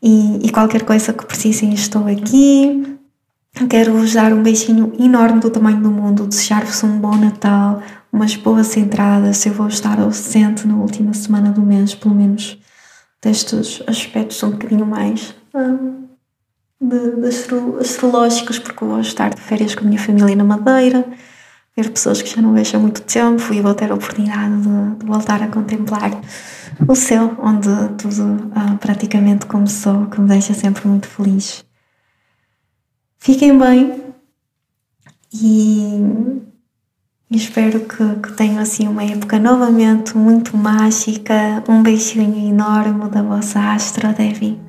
e, 0.00 0.46
e 0.46 0.52
qualquer 0.52 0.84
coisa 0.84 1.12
que 1.12 1.26
precisem, 1.26 1.74
estou 1.74 2.06
aqui. 2.06 2.96
Quero 3.68 3.92
vos 3.92 4.14
dar 4.14 4.32
um 4.32 4.40
beijinho 4.40 4.92
enorme 5.00 5.40
do 5.40 5.50
tamanho 5.50 5.82
do 5.82 5.90
mundo, 5.90 6.28
desejar-vos 6.28 6.84
um 6.84 7.00
bom 7.00 7.16
Natal, 7.16 7.82
umas 8.12 8.36
boas 8.36 8.76
entradas. 8.76 9.44
Eu 9.44 9.52
vou 9.52 9.66
estar 9.66 9.98
ausente 9.98 10.64
na 10.66 10.76
última 10.76 11.12
semana 11.12 11.50
do 11.50 11.60
mês, 11.60 11.92
pelo 11.92 12.14
menos 12.14 12.56
destes 13.20 13.82
aspectos 13.88 14.40
um 14.44 14.50
bocadinho 14.50 14.86
mais 14.86 15.34
hum, 15.52 16.04
de, 16.80 17.16
de 17.16 17.80
astrológicos, 17.80 18.60
porque 18.60 18.84
vou 18.84 19.00
estar 19.00 19.34
de 19.34 19.40
férias 19.40 19.74
com 19.74 19.84
a 19.84 19.88
minha 19.88 20.00
família 20.00 20.36
na 20.36 20.44
Madeira 20.44 21.04
ver 21.80 21.90
pessoas 21.90 22.20
que 22.20 22.28
já 22.28 22.42
não 22.42 22.52
vejo 22.52 22.76
há 22.76 22.80
muito 22.80 23.02
tempo 23.02 23.54
e 23.54 23.60
vou 23.60 23.72
ter 23.72 23.90
a 23.92 23.94
oportunidade 23.94 24.62
de, 24.62 24.96
de 24.96 25.06
voltar 25.06 25.40
a 25.40 25.46
contemplar 25.46 26.10
o 26.88 26.94
céu, 26.94 27.36
onde 27.40 27.68
tudo 27.96 28.50
ah, 28.54 28.76
praticamente 28.80 29.46
começou, 29.46 30.06
que 30.06 30.20
me 30.20 30.28
deixa 30.28 30.54
sempre 30.54 30.88
muito 30.88 31.06
feliz. 31.06 31.64
Fiquem 33.18 33.56
bem 33.56 34.02
e 35.32 36.42
espero 37.30 37.80
que, 37.80 38.16
que 38.22 38.32
tenham 38.32 38.58
assim 38.58 38.88
uma 38.88 39.04
época 39.04 39.38
novamente 39.38 40.16
muito 40.16 40.56
mágica. 40.56 41.62
Um 41.68 41.82
beijinho 41.82 42.48
enorme 42.48 43.08
da 43.08 43.22
vossa 43.22 43.60
Astro 43.72 44.12
Devi. 44.14 44.67